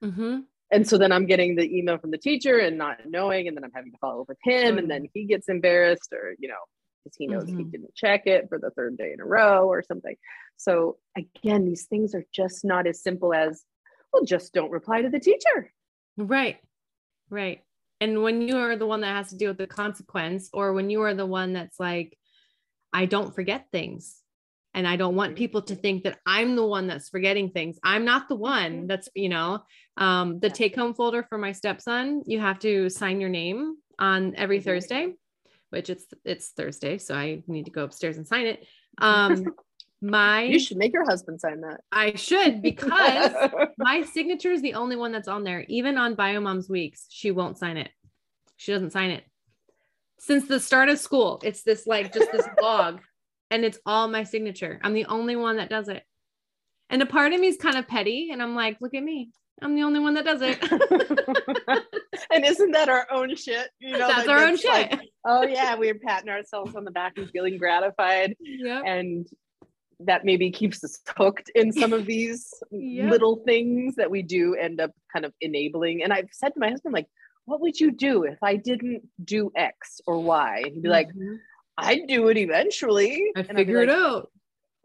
[0.02, 0.44] mhm.
[0.70, 3.64] And so then I'm getting the email from the teacher and not knowing, and then
[3.64, 6.62] I'm having to follow up with him, and then he gets embarrassed, or you know,
[7.04, 7.70] because he knows he Mhm.
[7.70, 10.16] didn't check it for the third day in a row or something.
[10.56, 13.64] So again, these things are just not as simple as,
[14.12, 15.72] well, just don't reply to the teacher.
[16.16, 16.58] Right.
[17.30, 17.62] Right.
[18.00, 20.90] And when you are the one that has to deal with the consequence, or when
[20.90, 22.18] you are the one that's like,
[22.94, 24.22] I don't forget things.
[24.72, 25.38] And I don't want Mhm.
[25.38, 27.78] people to think that I'm the one that's forgetting things.
[27.84, 28.88] I'm not the one Mhm.
[28.88, 29.62] that's, you know,
[29.96, 34.34] um, the take home folder for my stepson, you have to sign your name on
[34.36, 34.64] every Mhm.
[34.64, 35.14] Thursday,
[35.70, 36.98] which it's it's Thursday.
[36.98, 38.66] So I need to go upstairs and sign it.
[38.98, 39.44] Um,
[40.00, 41.80] my You should make your husband sign that.
[41.90, 43.32] I should because
[43.78, 45.64] my signature is the only one that's on there.
[45.68, 47.90] Even on Biomom's weeks, she won't sign it.
[48.56, 49.24] She doesn't sign it.
[50.18, 53.00] Since the start of school, it's this like just this log,
[53.50, 54.80] and it's all my signature.
[54.82, 56.02] I'm the only one that does it.
[56.90, 59.30] And a part of me is kind of petty, and I'm like, look at me.
[59.62, 60.58] I'm the only one that does it.
[62.32, 63.68] and isn't that our own shit?
[63.78, 64.70] You know, That's like, our own shit.
[64.92, 68.34] like, oh yeah, we're patting ourselves on the back and feeling gratified.
[68.40, 68.82] yep.
[68.86, 69.26] and
[70.00, 73.10] that maybe keeps us hooked in some of these Yep.
[73.12, 76.02] little things that we do end up kind of enabling.
[76.02, 77.06] And I've said to my husband, like,
[77.46, 80.62] what would you do if I didn't do X or Y?
[80.64, 81.38] And he'd be like, Mhm.
[81.76, 83.32] I'd do it eventually.
[83.36, 84.32] I And I'd be figure it like, out.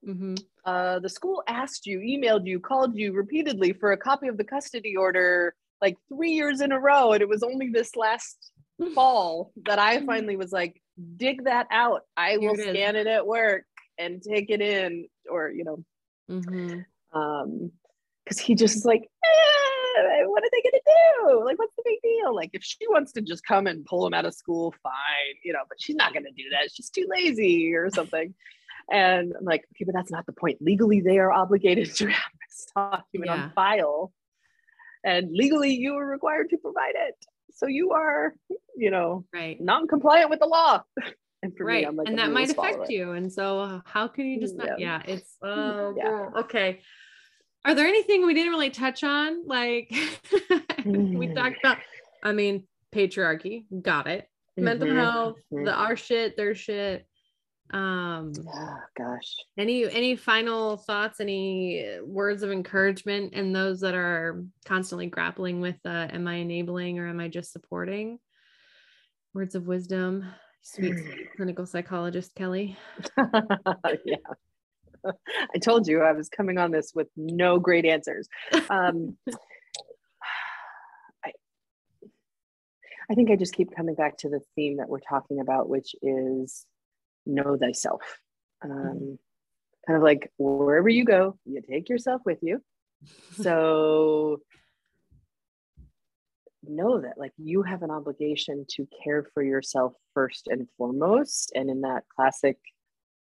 [0.06, 0.44] Mhm.
[0.66, 4.44] Uh, the school asked you, emailed you, called you repeatedly for a copy of the
[4.44, 7.14] custody order like three years in a row.
[7.14, 8.52] And it was only this last
[8.96, 10.82] fall that I finally was like,
[11.18, 12.04] dig that out.
[12.18, 13.66] I Here will it scan it at work
[13.98, 15.84] and take it in, or, you know,
[16.30, 16.86] Mhm.
[17.14, 17.72] um
[18.30, 21.44] because he just is like eh, what are they gonna do?
[21.46, 22.36] Like what's the big deal?
[22.36, 25.52] Like if she wants to just come and pull him out of school fine you
[25.54, 26.72] know but she's not gonna do that.
[26.72, 28.34] She's too lazy or something.
[28.92, 30.58] And i'm like okay but that's not the point.
[30.62, 33.44] Legally they are obligated to have this document Yeah.
[33.46, 34.12] on file.
[35.04, 37.16] And legally you are required to provide it.
[37.54, 38.36] So you are
[38.76, 39.60] you know Right.
[39.60, 40.84] non-compliant with the law.
[41.42, 41.84] And for right.
[41.84, 42.94] Me i'm like and that might affect it.
[42.94, 43.12] you.
[43.14, 44.76] And so uh, how can you just not Yeah.
[44.78, 46.30] yeah it's oh Yeah.
[46.44, 46.82] okay
[47.66, 49.46] are there anything we didn't really touch on?
[49.46, 49.90] Like
[50.86, 51.36] we Mm.
[51.36, 51.78] talked about
[52.24, 54.28] i mean patriarchy got it.
[54.58, 55.66] Mental Mhm, health mhm.
[55.66, 57.06] the our shit their shit.
[57.72, 59.36] Um oh gosh.
[59.58, 65.78] any any final thoughts any words of encouragement and those that are constantly grappling with
[65.86, 68.18] uh, am i enabling or am i just supporting?
[69.34, 70.26] Words of wisdom.
[70.62, 72.76] Sweet, sweet clinical psychologist kelly.
[74.06, 74.16] Yeah.
[75.56, 78.28] I told you I was coming on this with no great answers.
[78.70, 79.18] Um,
[81.26, 81.32] I,
[83.10, 85.96] I think I just keep coming back to the theme that we're talking about, which
[86.02, 86.66] is
[87.26, 88.02] know thyself.
[88.64, 89.20] Um,
[89.88, 92.62] Kind of like wherever you go, you take yourself with you.
[93.42, 94.42] So
[96.62, 101.54] know that like you have an obligation to care for yourself first and foremost.
[101.56, 102.58] And in that classic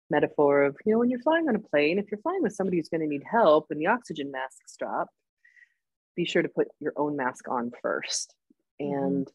[0.10, 2.77] metaphor of, you know, when you're flying on a plane, if you're flying with somebody
[2.77, 5.10] who's going to need help and the oxygen masks drop,
[6.15, 8.36] be sure to put your own mask on 1st
[8.82, 9.26] Mhm.
[9.26, 9.27] And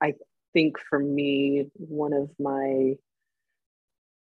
[0.00, 0.14] I
[0.52, 2.96] think for me, one of my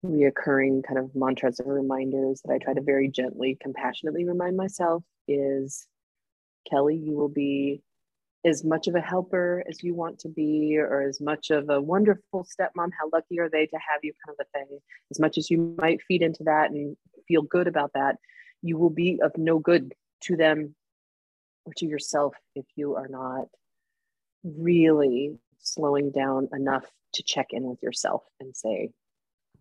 [0.04, 5.02] reoccurring kind of mantras or reminders that I try to very gently, compassionately remind myself
[5.26, 5.88] is
[6.70, 7.82] Kelly, you will be
[8.44, 11.80] as much of a helper as you want to be, or as much of a
[11.80, 12.90] wonderful stepmom.
[12.98, 14.78] How lucky are they to have you, kind of a thing.
[15.10, 16.96] As much as you might feed into that and
[17.26, 18.16] feel good about that,
[18.62, 20.74] you will be of no good to them
[21.64, 23.46] or to yourself if you are not
[24.44, 28.90] really slowing down enough to check in with yourself and say,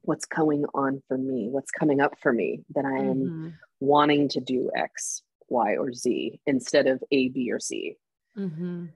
[0.01, 1.49] what's going on for me?
[1.49, 3.53] What's coming up for me that I am Mhm.
[3.79, 7.97] wanting to do X, Y, or Z instead of A, B, or C?
[8.37, 8.93] Mhm.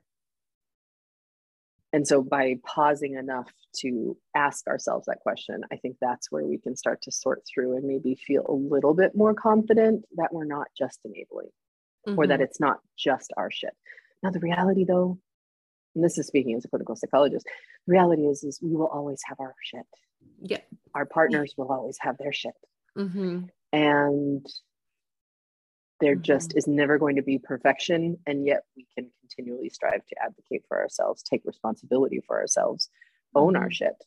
[1.94, 6.58] And so by pausing enough to ask ourselves that question, I think that's where we
[6.58, 10.46] can start to sort through and maybe feel a little bit more confident that we're
[10.46, 11.50] not just enabling
[12.08, 12.44] or that Mhm.
[12.44, 13.76] it's not just our shit.
[14.24, 15.20] Now the reality though,
[15.96, 17.46] and this is speaking as a clinical psychologist,
[17.86, 19.86] the reality is is we will always have our shit.
[20.44, 20.62] yeah
[20.96, 22.56] Our partners will always have their shit.
[22.98, 23.50] Mhm.
[23.74, 24.46] And
[26.02, 26.22] there Mhm.
[26.24, 28.18] just is never going to be perfection.
[28.28, 32.90] And yet we can continually strive to advocate for ourselves, take responsibility for ourselves,
[33.36, 33.74] own our Mhm.
[33.74, 34.04] shit,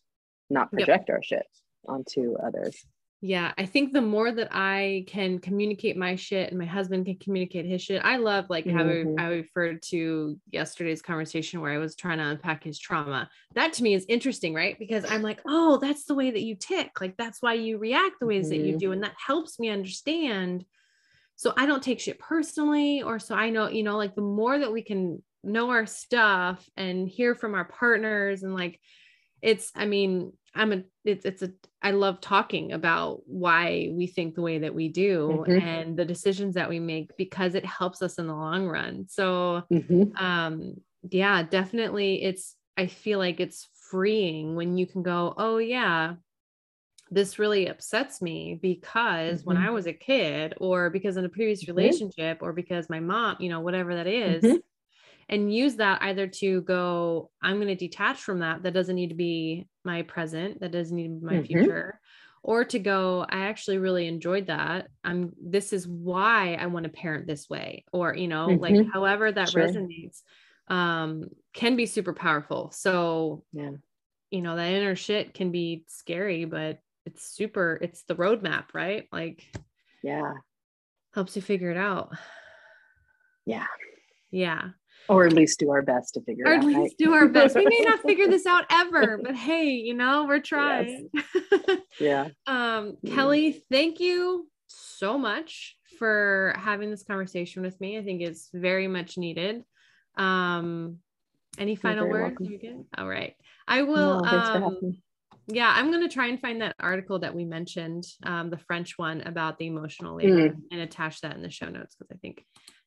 [0.50, 0.86] not Yep.
[0.86, 1.46] project our shit
[1.86, 2.84] onto others.
[3.20, 7.16] Yeah, I think the more that I can communicate my shit and my husband can
[7.16, 9.18] communicate his shit, I love like how Mhm.
[9.18, 13.30] I referred to yesterday's conversation where I was trying to unpack his trauma.
[13.54, 14.78] That to me is interesting, right?
[14.78, 17.00] Because I'm like, oh, that's the way that you tick.
[17.00, 18.78] Like that's why you react the ways that you Mhm.
[18.80, 18.92] do.
[18.92, 20.66] And that helps me understand.
[21.36, 24.58] So I don't take shit personally, or so I know, you know, like the more
[24.58, 28.80] that we can know our stuff and hear from our partners and like
[29.42, 31.50] it's i mean i'm a it's it's a
[31.82, 35.58] i love talking about why we think the way that we do Mhm.
[35.58, 39.62] and the decisions that we make because it helps us in the long run so
[39.70, 40.18] Mhm.
[40.18, 40.74] um
[41.10, 46.14] yeah definitely it's i feel like it's freeing when you can go oh yeah
[47.14, 49.66] this really upsets me because when Mhm.
[49.66, 52.04] i was a kid or because in a previous Mhm.
[52.08, 54.62] relationship or because my mom you know whatever that is Mhm.
[55.28, 59.08] and use that either to go i'm going to detach from that that doesn't need
[59.10, 61.40] to be my present that doesn't need to be my Mhm.
[61.40, 62.00] future
[62.42, 66.90] or to go i actually really enjoyed that i'm this is why i want to
[66.90, 68.92] parent this way or you know like Mhm.
[68.92, 69.54] however that Sure.
[69.54, 70.22] resonates
[70.68, 73.76] um can be super powerful so Yeah.
[74.30, 79.06] you know that inner shit can be scary but it's super it's the roadmap right
[79.12, 79.44] like
[80.02, 80.32] Yeah.
[81.12, 82.12] helps you figure it out
[83.46, 83.66] Yeah.
[84.30, 84.70] yeah
[85.08, 86.66] Or at least do our best to figure or it at out.
[86.66, 86.94] least right?
[86.98, 87.54] do our best.
[87.56, 91.10] We may not figure this out ever, but hey, you know, we're trying.
[92.00, 92.28] Yeah.
[92.46, 93.14] um, Mm.
[93.14, 97.98] Kelly, thank you so much for having this conversation with me.
[97.98, 99.62] I think it's very much needed.
[100.16, 100.98] Um,
[101.58, 102.36] any final words?
[102.40, 102.86] You?
[102.98, 103.34] All right.
[103.68, 104.96] I will No, um.
[105.46, 109.20] Yeah, I'm gonna try and find that article that we mentioned, um, the French one
[109.22, 110.62] about the emotional labor Mm.
[110.72, 112.44] and attach that in the show notes because I think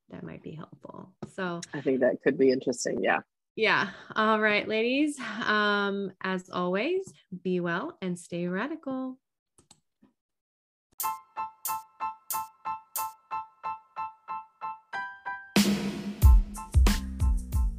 [0.10, 1.14] that might be helpful.
[1.34, 3.04] So I think that could be interesting.
[3.04, 3.20] Yeah.
[3.56, 3.90] yeah.
[4.16, 5.20] All right, ladies.
[5.46, 7.12] Um, as always,
[7.44, 9.18] be well and stay radical.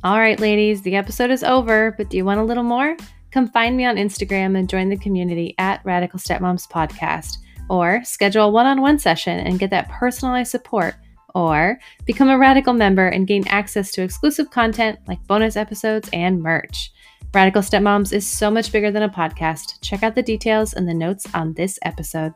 [0.04, 2.96] All right, ladies, the episode is over, but do you want a little more?
[3.30, 7.38] Come find me on Instagram and join the community at Radical Stepmoms Podcast,
[7.68, 10.94] or schedule a one on one session and get that personalized support,
[11.34, 16.42] or become a Radical member and gain access to exclusive content like bonus episodes and
[16.42, 16.90] merch.
[17.34, 19.80] Radical Stepmoms is so much bigger than a podcast.
[19.82, 22.32] Check out the details in the notes on this episode.